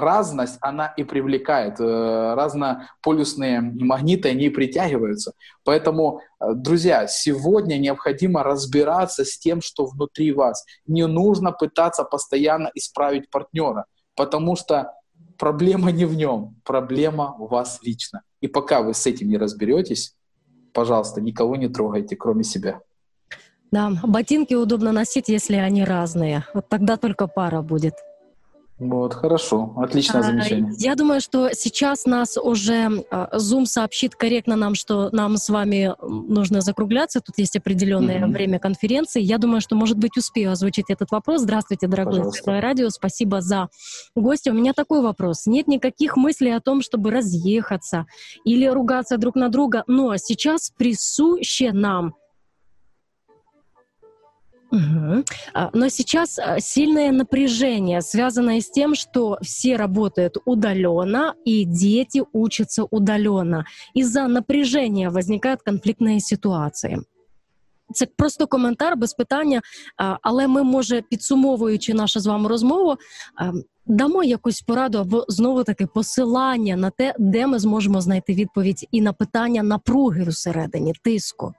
разность, 0.00 0.58
она 0.60 0.86
и 0.96 1.04
привлекает. 1.04 1.80
Э, 1.80 2.34
разнополюсные 2.34 3.60
магниты, 3.60 4.30
они 4.30 4.48
притягиваются. 4.48 5.32
Поэтому, 5.64 6.20
э, 6.40 6.54
друзья, 6.54 7.06
сегодня 7.06 7.78
необходимо 7.78 8.42
разбираться 8.42 9.24
с 9.24 9.38
тем, 9.38 9.60
что 9.60 9.86
внутри 9.86 10.32
вас. 10.32 10.64
Не 10.86 11.06
нужно 11.06 11.52
пытаться 11.52 12.04
постоянно 12.04 12.70
исправить 12.74 13.30
партнера, 13.30 13.86
потому 14.14 14.56
что 14.56 14.92
проблема 15.38 15.92
не 15.92 16.04
в 16.04 16.14
нем, 16.14 16.56
проблема 16.64 17.34
у 17.38 17.46
вас 17.46 17.80
лично. 17.82 18.22
И 18.40 18.48
пока 18.48 18.82
вы 18.82 18.94
с 18.94 19.06
этим 19.06 19.28
не 19.28 19.38
разберетесь, 19.38 20.14
пожалуйста, 20.72 21.20
никого 21.20 21.56
не 21.56 21.68
трогайте, 21.68 22.16
кроме 22.16 22.44
себя. 22.44 22.80
Да, 23.72 23.92
ботинки 24.04 24.54
удобно 24.54 24.92
носить, 24.92 25.28
если 25.28 25.56
они 25.56 25.84
разные. 25.84 26.44
Вот 26.54 26.68
тогда 26.68 26.96
только 26.96 27.26
пара 27.26 27.62
будет. 27.62 27.94
Вот, 28.78 29.14
хорошо, 29.14 29.72
отличное 29.78 30.20
а, 30.20 30.24
замечание. 30.24 30.74
Я 30.76 30.96
думаю, 30.96 31.22
что 31.22 31.50
сейчас 31.54 32.04
нас 32.04 32.36
уже 32.36 33.04
а, 33.10 33.34
Zoom 33.36 33.64
сообщит 33.64 34.14
корректно 34.14 34.54
нам, 34.54 34.74
что 34.74 35.08
нам 35.12 35.38
с 35.38 35.48
вами 35.48 35.94
нужно 36.02 36.60
закругляться. 36.60 37.20
Тут 37.20 37.38
есть 37.38 37.56
определенное 37.56 38.20
mm-hmm. 38.20 38.32
время 38.32 38.58
конференции. 38.58 39.22
Я 39.22 39.38
думаю, 39.38 39.62
что, 39.62 39.76
может 39.76 39.96
быть, 39.96 40.18
успею 40.18 40.52
озвучить 40.52 40.90
этот 40.90 41.10
вопрос. 41.10 41.40
Здравствуйте, 41.40 41.86
дорогой 41.86 42.30
Светлое 42.32 42.60
радио. 42.60 42.90
Спасибо 42.90 43.40
за 43.40 43.68
гостя. 44.14 44.50
У 44.50 44.54
меня 44.54 44.74
такой 44.74 45.00
вопрос. 45.00 45.46
Нет 45.46 45.68
никаких 45.68 46.18
мыслей 46.18 46.50
о 46.50 46.60
том, 46.60 46.82
чтобы 46.82 47.10
разъехаться 47.10 48.04
или 48.44 48.66
ругаться 48.66 49.16
друг 49.16 49.36
на 49.36 49.48
друга, 49.48 49.84
но 49.86 50.16
сейчас 50.18 50.70
присуще 50.76 51.72
нам– 51.72 52.14
Угу. 54.76 55.24
Но 55.72 55.88
сейчас 55.88 56.38
сильное 56.58 57.12
напряжение, 57.12 58.02
связанное 58.02 58.60
с 58.60 58.70
тем, 58.70 58.94
что 58.94 59.38
все 59.42 59.76
работают 59.76 60.36
удаленно 60.44 61.34
и 61.44 61.64
дети 61.64 62.22
учатся 62.32 62.84
удаленно. 62.84 63.64
Из-за 63.94 64.28
напряжения 64.28 65.10
возникают 65.10 65.62
конфліктні 65.62 66.20
ситуації. 66.20 66.98
Це 67.94 68.06
просто 68.06 68.46
коментар 68.46 68.96
без 68.96 69.14
питання, 69.14 69.60
але 70.22 70.48
ми, 70.48 70.62
може, 70.62 71.02
підсумовуючи 71.02 71.94
нашу 71.94 72.20
з 72.20 72.26
вами 72.26 72.48
розмову, 72.48 72.96
дамо 73.86 74.24
якусь 74.24 74.60
пораду 74.60 74.98
або 74.98 75.24
знову 75.28 75.64
таки 75.64 75.86
посилання 75.86 76.76
на 76.76 76.90
те, 76.90 77.14
де 77.18 77.46
ми 77.46 77.58
зможемо 77.58 78.00
знайти 78.00 78.34
відповідь 78.34 78.88
і 78.92 79.00
на 79.00 79.12
питання 79.12 79.62
напруги 79.62 80.24
всередині, 80.24 80.92
тиску, 81.04 81.54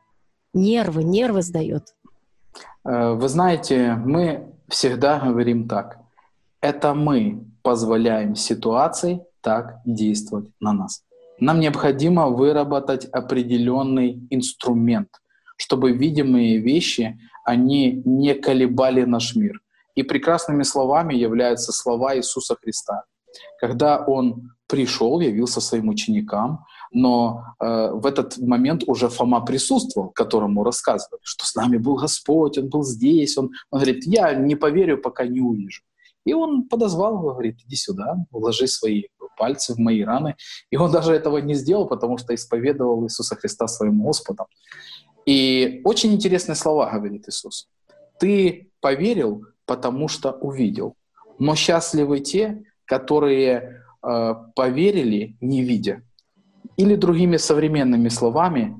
нерви, 0.53 1.05
нерви 1.05 1.41
здають. 1.41 1.93
Э, 2.86 3.14
вы 3.14 3.28
знаете, 3.28 3.93
мы 4.05 4.53
всегда 4.68 5.20
говорим 5.20 5.68
так. 5.68 5.99
Это 6.62 6.93
мы 6.93 7.45
позволяем 7.62 8.36
ситуации 8.36 9.22
так 9.41 9.80
действовать 9.86 10.49
на 10.60 10.74
нас. 10.74 11.03
Нам 11.39 11.60
необходимо 11.60 12.30
выработать 12.30 13.05
определенный 13.05 14.28
инструмент, 14.32 15.10
чтобы 15.58 15.91
видимые 15.91 16.58
вещи, 16.58 17.20
они 17.45 18.01
не 18.05 18.34
колебали 18.34 19.03
наш 19.03 19.36
мир. 19.36 19.62
И 19.95 20.03
прекрасными 20.03 20.64
словами 20.64 21.14
являются 21.16 21.72
слова 21.72 22.16
Иисуса 22.16 22.55
Христа. 22.55 23.03
Когда 23.60 23.97
Он 23.97 24.51
пришел, 24.68 25.20
явился 25.20 25.62
своим 25.62 25.89
ученикам, 25.89 26.66
но 26.91 27.43
э, 27.59 27.91
в 27.91 28.05
этот 28.05 28.38
момент 28.38 28.83
уже 28.88 29.09
Фома 29.09 29.41
присутствовал, 29.41 30.09
которому 30.09 30.63
рассказывали, 30.63 31.21
что 31.23 31.45
с 31.45 31.55
нами 31.55 31.77
был 31.77 31.95
Господь, 31.95 32.57
Он 32.57 32.69
был 32.69 32.83
здесь. 32.83 33.38
Он, 33.38 33.51
он 33.71 33.79
говорит, 33.79 34.05
я 34.05 34.33
не 34.33 34.55
поверю, 34.55 34.97
пока 34.97 35.25
не 35.25 35.41
увижу. 35.41 35.83
И 36.25 36.33
он 36.33 36.67
подозвал 36.67 37.19
его, 37.19 37.31
говорит, 37.31 37.59
иди 37.65 37.75
сюда, 37.75 38.17
вложи 38.31 38.67
свои 38.67 39.03
пальцы 39.38 39.73
в 39.73 39.77
мои 39.77 40.03
раны. 40.03 40.35
И 40.71 40.77
он 40.77 40.91
даже 40.91 41.13
этого 41.13 41.38
не 41.38 41.53
сделал, 41.53 41.88
потому 41.88 42.17
что 42.17 42.33
исповедовал 42.33 43.05
Иисуса 43.05 43.35
Христа 43.35 43.67
своим 43.67 44.01
Господом. 44.01 44.47
И 45.25 45.81
очень 45.85 46.13
интересные 46.13 46.55
слова 46.55 46.91
говорит 46.91 47.27
Иисус. 47.29 47.69
Ты 48.19 48.71
поверил, 48.81 49.45
потому 49.65 50.07
что 50.07 50.31
увидел. 50.31 50.95
Но 51.39 51.55
счастливы 51.55 52.19
те, 52.19 52.63
которые 52.85 53.83
э, 54.01 54.35
поверили, 54.55 55.38
не 55.39 55.63
видя. 55.63 56.01
Или 56.78 56.95
другими 56.95 57.38
современными 57.38 58.09
словами, 58.09 58.75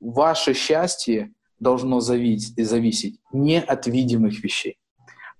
ваше 0.00 0.52
счастье 0.52 1.32
должно 1.58 2.00
зависеть, 2.00 3.20
не 3.32 3.60
от 3.60 3.86
видимых 3.86 4.44
вещей. 4.44 4.78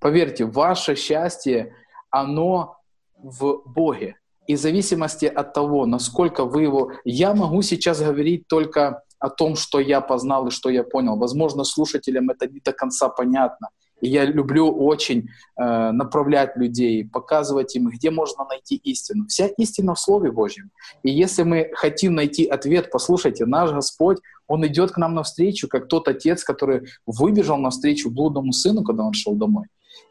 Поверьте, 0.00 0.44
ваше 0.44 0.94
счастье, 0.94 1.74
оно 2.10 2.78
в 3.16 3.62
Боге. 3.66 4.16
И 4.46 4.54
в 4.54 4.60
зависимости 4.60 5.26
от 5.26 5.52
того, 5.52 5.86
насколько 5.86 6.44
вы 6.44 6.62
его... 6.62 6.92
Я 7.04 7.34
могу 7.34 7.62
сейчас 7.62 8.00
говорить 8.00 8.46
только 8.46 9.02
о 9.18 9.28
том, 9.28 9.56
что 9.56 9.80
я 9.80 10.00
познал 10.00 10.46
и 10.46 10.50
что 10.50 10.70
я 10.70 10.84
понял. 10.84 11.16
Возможно, 11.16 11.64
слушателям 11.64 12.30
это 12.30 12.46
не 12.46 12.60
до 12.60 12.72
конца 12.72 13.08
понятно. 13.08 13.70
И 14.00 14.08
я 14.08 14.24
люблю 14.24 14.70
очень 14.70 15.28
э, 15.56 15.90
направлять 15.90 16.56
людей, 16.56 17.08
показывать 17.08 17.74
им, 17.76 17.88
где 17.88 18.10
можно 18.10 18.44
найти 18.44 18.76
истину. 18.76 19.26
Вся 19.26 19.46
истина 19.46 19.94
в 19.94 20.00
Слове 20.00 20.30
Божьем. 20.30 20.70
И 21.02 21.10
если 21.10 21.44
мы 21.44 21.70
хотим 21.74 22.14
найти 22.14 22.46
ответ, 22.46 22.90
послушайте, 22.90 23.46
наш 23.46 23.72
Господь, 23.72 24.18
Он 24.48 24.66
идет 24.66 24.92
к 24.92 24.98
нам 24.98 25.14
навстречу, 25.14 25.66
как 25.68 25.88
тот 25.88 26.08
отец, 26.08 26.44
который 26.44 26.88
выбежал 27.06 27.56
навстречу 27.56 28.10
блудному 28.10 28.52
сыну, 28.52 28.84
когда 28.84 29.02
он 29.02 29.14
шел 29.14 29.34
домой. 29.34 29.66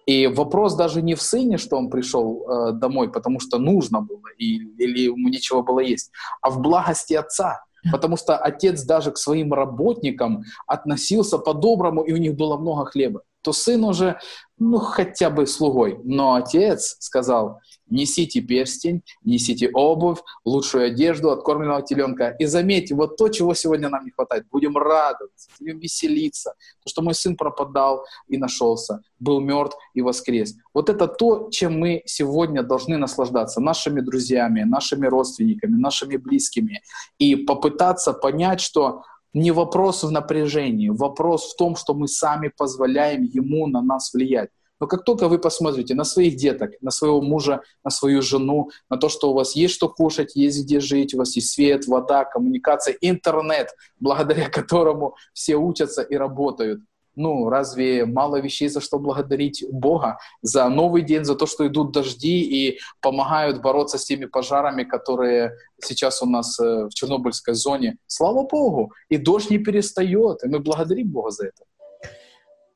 И 0.07 0.27
вопрос 0.27 0.75
даже 0.75 1.01
не 1.01 1.13
в 1.13 1.21
сыне, 1.21 1.57
что 1.57 1.77
он 1.77 1.89
пришел 1.89 2.43
э, 2.47 2.71
домой, 2.73 3.11
потому 3.11 3.39
что 3.39 3.59
нужно 3.59 4.01
было, 4.01 4.29
и, 4.37 4.57
или 4.77 5.01
ему 5.01 5.29
нечего 5.29 5.61
было 5.61 5.79
есть, 5.79 6.11
а 6.41 6.49
в 6.49 6.59
благости 6.59 7.13
отца. 7.13 7.63
Потому 7.91 8.17
что 8.17 8.35
отец 8.35 8.83
даже 8.83 9.11
к 9.11 9.17
своим 9.17 9.53
работникам 9.53 10.43
относился 10.65 11.37
по-доброму, 11.37 12.01
и 12.01 12.13
у 12.13 12.17
них 12.17 12.35
было 12.35 12.57
много 12.57 12.85
хлеба 12.85 13.21
то 13.45 13.53
сын 13.53 13.83
уже, 13.83 14.19
ну, 14.57 14.79
хотя 14.79 15.29
бы 15.29 15.45
слугой. 15.45 15.99
Но 16.03 16.33
отец 16.33 16.97
сказал, 16.99 17.59
несите 17.87 18.41
перстень, 18.41 19.03
несите 19.23 19.69
обувь, 19.71 20.17
лучшую 20.43 20.87
одежду 20.87 21.29
от 21.29 21.43
кормленного 21.43 21.83
теленка. 21.83 22.35
И 22.39 22.45
заметьте, 22.45 22.95
вот 22.95 23.17
то, 23.17 23.29
чего 23.29 23.53
сегодня 23.53 23.89
нам 23.89 24.03
не 24.03 24.09
хватает. 24.09 24.45
Будем 24.51 24.75
радоваться, 24.75 25.51
будем 25.59 25.77
веселиться. 25.77 26.55
То, 26.83 26.89
что 26.89 27.03
мой 27.03 27.13
сын 27.13 27.37
пропадал 27.37 28.03
и 28.27 28.37
нашелся, 28.37 29.01
был 29.19 29.39
мертв 29.41 29.77
и 29.93 30.01
воскрес. 30.01 30.55
Вот 30.73 30.89
это 30.89 31.07
то, 31.07 31.49
чем 31.51 31.79
мы 31.79 32.01
сегодня 32.07 32.63
должны 32.63 32.97
наслаждаться. 32.97 33.61
Нашими 33.61 34.01
друзьями, 34.01 34.63
нашими 34.63 35.05
родственниками, 35.05 35.79
нашими 35.79 36.17
близкими. 36.17 36.81
И 37.19 37.35
попытаться 37.35 38.11
понять, 38.11 38.59
что 38.59 39.03
не 39.35 39.51
вопрос 39.51 40.03
в 40.03 40.11
напряжении, 40.11 40.89
вопрос 40.89 41.53
в 41.53 41.57
том, 41.57 41.75
что 41.75 41.93
мы 41.93 42.07
сами 42.07 42.51
позволяем 42.57 43.23
ему 43.23 43.67
на 43.67 43.81
нас 43.81 44.13
влиять. 44.13 44.49
Но 44.79 44.87
как 44.87 45.03
только 45.03 45.27
вы 45.27 45.39
посмотрите 45.39 45.93
на 45.93 46.03
своих 46.03 46.35
деток, 46.35 46.71
на 46.81 46.91
своего 46.91 47.21
мужа, 47.21 47.61
на 47.83 47.91
свою 47.91 48.21
жену, 48.21 48.69
на 48.89 48.97
то, 48.97 49.09
что 49.09 49.31
у 49.31 49.33
вас 49.33 49.55
есть 49.55 49.73
что 49.73 49.89
кушать, 49.89 50.35
есть 50.35 50.63
где 50.63 50.79
жить, 50.79 51.13
у 51.13 51.17
вас 51.17 51.35
есть 51.35 51.53
свет, 51.53 51.85
вода, 51.87 52.25
коммуникация, 52.25 52.95
интернет, 53.01 53.69
благодаря 53.99 54.49
которому 54.59 55.15
все 55.33 55.55
учатся 55.55 56.01
и 56.01 56.15
работают– 56.15 56.81
ну, 57.15 57.49
разве 57.49 58.05
мало 58.05 58.41
вещей, 58.41 58.67
за 58.69 58.81
что 58.81 58.99
благодарить 58.99 59.65
Бога? 59.71 60.17
За 60.41 60.69
новый 60.69 61.01
день, 61.01 61.23
за 61.23 61.35
то, 61.35 61.45
что 61.45 61.67
идут 61.67 61.91
дожди 61.91 62.41
и 62.41 62.79
помогают 63.01 63.61
бороться 63.61 63.97
с 63.97 64.05
теми 64.05 64.25
пожарами, 64.25 64.83
которые 64.83 65.55
сейчас 65.83 66.21
у 66.21 66.25
нас 66.25 66.59
э, 66.59 66.85
в 66.85 66.89
Чернобыльской 66.93 67.53
зоне. 67.53 67.97
Слава 68.07 68.43
Богу! 68.43 68.91
И 69.09 69.17
дождь 69.17 69.49
не 69.49 69.57
перестает, 69.57 70.43
и 70.43 70.47
мы 70.47 70.59
благодарим 70.59 71.09
Бога 71.09 71.31
за 71.31 71.47
это. 71.47 71.63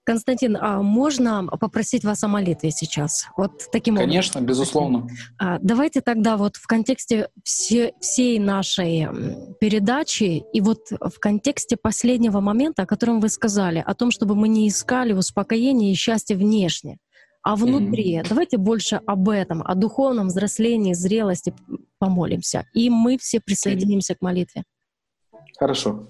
Константин, 0.10 0.58
а 0.60 0.82
можно 0.82 1.46
попросить 1.46 2.04
вас 2.04 2.24
о 2.24 2.28
молитве 2.28 2.72
сейчас? 2.72 3.28
Вот 3.38 3.70
таким 3.72 3.96
Конечно, 3.96 4.40
образом. 4.40 4.46
безусловно. 4.48 5.08
А, 5.38 5.60
давайте 5.62 6.02
тогда 6.02 6.36
вот 6.36 6.56
в 6.56 6.66
контексте 6.66 7.30
все, 7.44 7.94
всей 8.00 8.40
нашей 8.40 9.08
передачи 9.60 10.44
и 10.52 10.62
вот 10.62 10.80
в 10.90 11.20
контексте 11.20 11.78
последнего 11.78 12.40
момента, 12.40 12.82
о 12.82 12.86
котором 12.88 13.20
вы 13.20 13.30
сказали, 13.30 13.84
о 13.86 13.94
том, 13.94 14.10
чтобы 14.10 14.34
мы 14.34 14.48
не 14.48 14.68
искали 14.68 15.14
успокоения 15.14 15.92
и 15.92 15.96
счастья 15.96 16.36
внешне, 16.36 16.98
а 17.44 17.56
внутри. 17.56 18.18
Mm-hmm. 18.18 18.30
Давайте 18.30 18.58
больше 18.58 19.00
об 19.06 19.30
этом, 19.30 19.62
о 19.62 19.76
духовном 19.76 20.30
взрослении, 20.30 20.94
зрелости 20.94 21.54
помолимся. 22.00 22.66
И 22.74 22.90
мы 22.90 23.20
все 23.20 23.40
присоединимся 23.40 24.16
к 24.16 24.22
молитве. 24.22 24.64
Хорошо. 25.60 26.08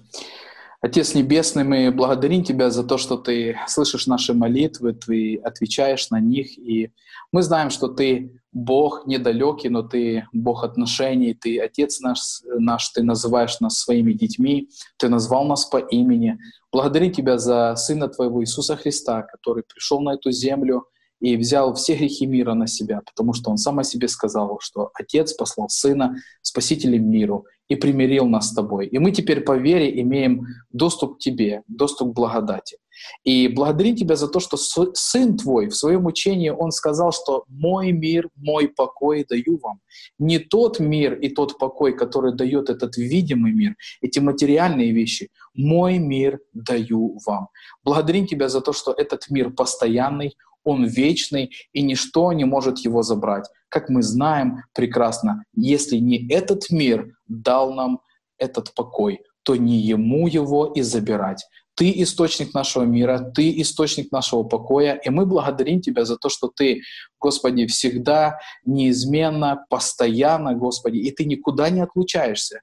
Отец 0.82 1.14
Небесный, 1.14 1.62
мы 1.62 1.90
благодарим 1.90 2.42
Тебя 2.42 2.70
за 2.70 2.82
то, 2.84 2.96
что 2.96 3.18
Ты 3.18 3.58
слышишь 3.66 4.06
наши 4.06 4.32
молитвы, 4.32 4.94
Ты 4.94 5.36
отвечаешь 5.36 6.08
на 6.08 6.20
них, 6.20 6.58
и 6.58 6.90
мы 7.32 7.42
знаем, 7.42 7.68
что 7.68 7.88
Ты 7.88 8.40
Бог 8.52 9.06
недалекий, 9.06 9.68
но 9.68 9.82
Ты 9.82 10.26
Бог 10.32 10.64
отношений, 10.64 11.34
Ты 11.34 11.60
Отец 11.60 12.00
наш, 12.00 12.40
наш, 12.44 12.88
Ты 12.88 13.02
называешь 13.02 13.60
нас 13.60 13.78
своими 13.78 14.14
детьми, 14.14 14.70
Ты 14.96 15.10
назвал 15.10 15.44
нас 15.44 15.66
по 15.66 15.76
имени. 15.76 16.38
Благодарим 16.72 17.12
Тебя 17.12 17.36
за 17.36 17.76
Сына 17.76 18.08
Твоего 18.08 18.42
Иисуса 18.42 18.74
Христа, 18.74 19.20
который 19.20 19.64
пришел 19.64 20.00
на 20.00 20.14
эту 20.14 20.30
землю 20.30 20.86
и 21.20 21.36
взял 21.36 21.74
все 21.74 21.94
грехи 21.94 22.26
мира 22.26 22.54
на 22.54 22.66
себя, 22.66 23.02
потому 23.04 23.32
что 23.34 23.50
Он 23.50 23.56
сам 23.56 23.78
о 23.78 23.84
себе 23.84 24.08
сказал, 24.08 24.58
что 24.60 24.90
Отец 24.94 25.32
послал 25.34 25.68
Сына 25.68 26.16
Спасителем 26.42 27.08
миру, 27.10 27.46
и 27.70 27.76
примирил 27.76 28.26
нас 28.26 28.48
с 28.48 28.52
тобой. 28.52 28.88
И 28.88 28.98
мы 28.98 29.12
теперь 29.12 29.42
по 29.42 29.56
вере 29.56 30.00
имеем 30.00 30.44
доступ 30.72 31.16
к 31.16 31.18
тебе, 31.20 31.62
доступ 31.68 32.10
к 32.10 32.14
благодати. 32.14 32.78
И 33.24 33.48
благодарим 33.48 33.96
тебя 33.96 34.16
за 34.16 34.28
то, 34.28 34.40
что 34.40 34.56
Сын 34.56 35.36
твой 35.36 35.68
в 35.68 35.76
своем 35.76 36.04
учении, 36.06 36.50
он 36.50 36.72
сказал, 36.72 37.12
что 37.12 37.44
«мой 37.48 37.92
мир, 37.92 38.28
мой 38.34 38.68
покой 38.68 39.24
даю 39.28 39.58
вам». 39.62 39.80
Не 40.18 40.38
тот 40.38 40.80
мир 40.80 41.14
и 41.14 41.28
тот 41.28 41.58
покой, 41.58 41.96
который 41.96 42.34
дает 42.34 42.70
этот 42.70 42.96
видимый 42.96 43.52
мир, 43.52 43.76
эти 44.02 44.18
материальные 44.18 44.90
вещи. 44.90 45.28
«Мой 45.54 45.98
мир 45.98 46.40
даю 46.52 47.18
вам». 47.24 47.48
Благодарим 47.84 48.26
тебя 48.26 48.48
за 48.48 48.60
то, 48.60 48.72
что 48.72 48.92
этот 48.92 49.30
мир 49.30 49.50
постоянный, 49.50 50.34
он 50.64 50.84
вечный, 50.84 51.50
и 51.72 51.82
ничто 51.82 52.32
не 52.32 52.44
может 52.44 52.78
его 52.78 53.02
забрать. 53.02 53.48
Как 53.68 53.88
мы 53.88 54.02
знаем 54.02 54.62
прекрасно, 54.74 55.44
если 55.54 55.96
не 55.96 56.28
этот 56.28 56.70
мир 56.70 57.14
дал 57.28 57.72
нам 57.72 58.00
этот 58.38 58.74
покой, 58.74 59.20
то 59.42 59.56
не 59.56 59.78
ему 59.78 60.26
его 60.26 60.66
и 60.66 60.82
забирать. 60.82 61.44
Ты 61.74 62.02
источник 62.02 62.52
нашего 62.52 62.82
мира, 62.82 63.32
Ты 63.34 63.60
источник 63.62 64.12
нашего 64.12 64.42
покоя, 64.42 64.94
и 64.94 65.08
мы 65.08 65.24
благодарим 65.24 65.80
Тебя 65.80 66.04
за 66.04 66.16
то, 66.16 66.28
что 66.28 66.48
Ты, 66.48 66.82
Господи, 67.18 67.66
всегда, 67.66 68.38
неизменно, 68.66 69.64
постоянно, 69.70 70.54
Господи, 70.54 70.98
и 70.98 71.10
Ты 71.10 71.24
никуда 71.24 71.70
не 71.70 71.80
отлучаешься. 71.80 72.60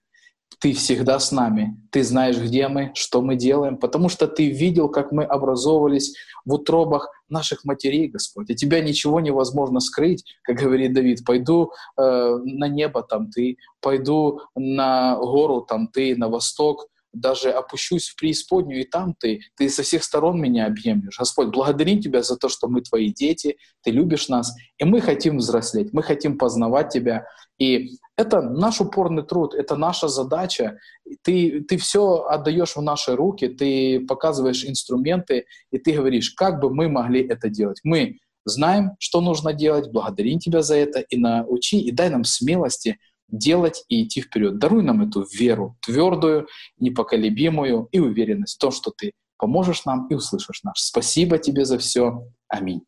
Ты 0.60 0.74
всегда 0.74 1.20
с 1.20 1.32
нами. 1.32 1.80
Ты 1.92 2.04
знаешь, 2.04 2.38
где 2.38 2.68
мы, 2.68 2.92
что 2.96 3.22
мы 3.22 3.36
делаем, 3.36 3.78
потому 3.78 4.10
что 4.10 4.28
Ты 4.28 4.50
видел, 4.50 4.90
как 4.90 5.12
мы 5.12 5.24
образовывались 5.24 6.16
в 6.46 6.54
утробах 6.54 7.10
наших 7.30 7.64
матерей, 7.64 8.08
Господь. 8.08 8.50
От 8.50 8.58
Тебя 8.58 8.82
ничего 8.82 9.20
невозможно 9.20 9.80
скрыть, 9.80 10.24
как 10.44 10.58
говорит 10.58 10.94
Давид. 10.94 11.24
Пойду 11.26 11.72
э, 11.98 12.38
на 12.44 12.68
небо, 12.68 13.04
там 13.04 13.30
Ты. 13.30 13.58
Пойду 13.82 14.42
на 14.56 15.16
гору, 15.18 15.62
там 15.62 15.88
Ты, 15.88 16.16
на 16.16 16.28
восток 16.28 16.88
даже 17.14 17.52
опущусь 17.52 18.10
в 18.10 18.16
преисподнюю, 18.16 18.82
и 18.82 18.86
там 18.86 19.16
ты, 19.20 19.42
ты 19.56 19.70
со 19.70 19.84
всех 19.84 20.04
сторон 20.04 20.40
меня 20.40 20.66
объемлешь. 20.66 21.18
Господь, 21.18 21.50
благодарим 21.50 22.02
Тебя 22.02 22.22
за 22.22 22.38
то, 22.38 22.50
что 22.50 22.68
мы 22.68 22.82
Твои 22.82 23.12
дети, 23.12 23.58
Ты 23.84 23.92
любишь 23.92 24.30
нас, 24.30 24.54
и 24.78 24.84
мы 24.84 25.02
хотим 25.02 25.38
взрослеть, 25.38 25.94
мы 25.94 26.04
хотим 26.04 26.38
познавать 26.38 26.90
Тебя. 26.90 27.26
И 27.58 27.98
это 28.16 28.42
наш 28.42 28.82
упорный 28.82 29.24
труд, 29.24 29.56
это 29.56 29.76
наша 29.76 30.08
задача. 30.08 30.78
Ты, 31.24 31.62
ты 31.62 31.78
все 31.78 32.26
отдаешь 32.30 32.76
в 32.76 32.82
наши 32.82 33.16
руки, 33.16 33.48
ты 33.48 34.06
показываешь 34.06 34.66
инструменты, 34.66 35.46
и 35.72 35.78
ты 35.78 35.94
говоришь, 35.94 36.32
как 36.32 36.60
бы 36.60 36.70
мы 36.74 36.90
могли 36.90 37.26
это 37.28 37.50
делать. 37.50 37.80
Мы 37.84 38.20
знаем, 38.46 38.92
что 39.00 39.22
нужно 39.22 39.54
делать, 39.54 39.92
благодарим 39.92 40.40
Тебя 40.40 40.62
за 40.62 40.76
это, 40.76 41.00
и 41.00 41.18
научи, 41.18 41.80
и 41.80 41.92
дай 41.92 42.10
нам 42.10 42.24
смелости 42.24 42.98
делать 43.29 43.85
и 43.89 44.05
идти 44.05 44.21
вперед. 44.21 44.59
Даруй 44.59 44.83
нам 44.83 45.03
эту 45.03 45.25
веру 45.39 45.77
твердую, 45.81 46.47
непоколебимую 46.79 47.89
и 47.93 47.99
уверенность 48.01 48.57
в 48.57 48.59
том, 48.59 48.71
что 48.71 48.91
Ты 48.91 49.13
поможешь 49.39 49.85
нам 49.85 50.07
и 50.11 50.15
услышишь 50.15 50.63
нас. 50.65 50.75
Спасибо 50.77 51.39
Тебе 51.39 51.65
за 51.65 51.77
все. 51.79 52.23
Аминь. 52.49 52.83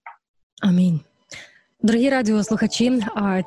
Амінь. 0.62 1.00
Дорогі 1.82 2.10
радіослухачі, 2.10 3.02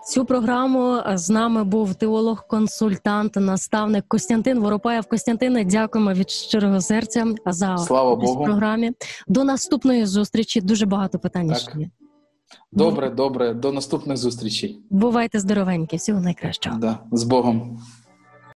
цю 0.07 0.25
програму 0.25 1.01
з 1.13 1.29
нами 1.29 1.63
був 1.63 1.95
теолог-консультант, 1.95 3.35
наставник 3.35 4.05
Костянтин 4.07 4.59
Воропаєв. 4.59 5.05
Костянтине, 5.05 5.65
дякуємо 5.65 6.13
від 6.13 6.29
щирого 6.29 6.81
серця 6.81 7.25
за 7.45 7.77
Слава 7.77 8.15
Богу. 8.15 8.43
програмі. 8.43 8.91
До 9.27 9.43
наступної 9.43 10.05
зустрічі. 10.05 10.61
Дуже 10.61 10.85
багато 10.85 11.19
питань. 11.19 11.55
ще 11.55 11.79
є. 11.79 11.89
Добре, 12.72 13.10
добре. 13.10 13.54
До 13.54 13.72
наступних 13.72 14.16
зустрічей. 14.16 14.78
Бувайте 14.90 15.40
здоровенькі, 15.40 15.96
всього 15.96 16.20
найкращого. 16.20 16.76
Да, 16.78 16.98
З 17.12 17.22
Богом. 17.22 17.80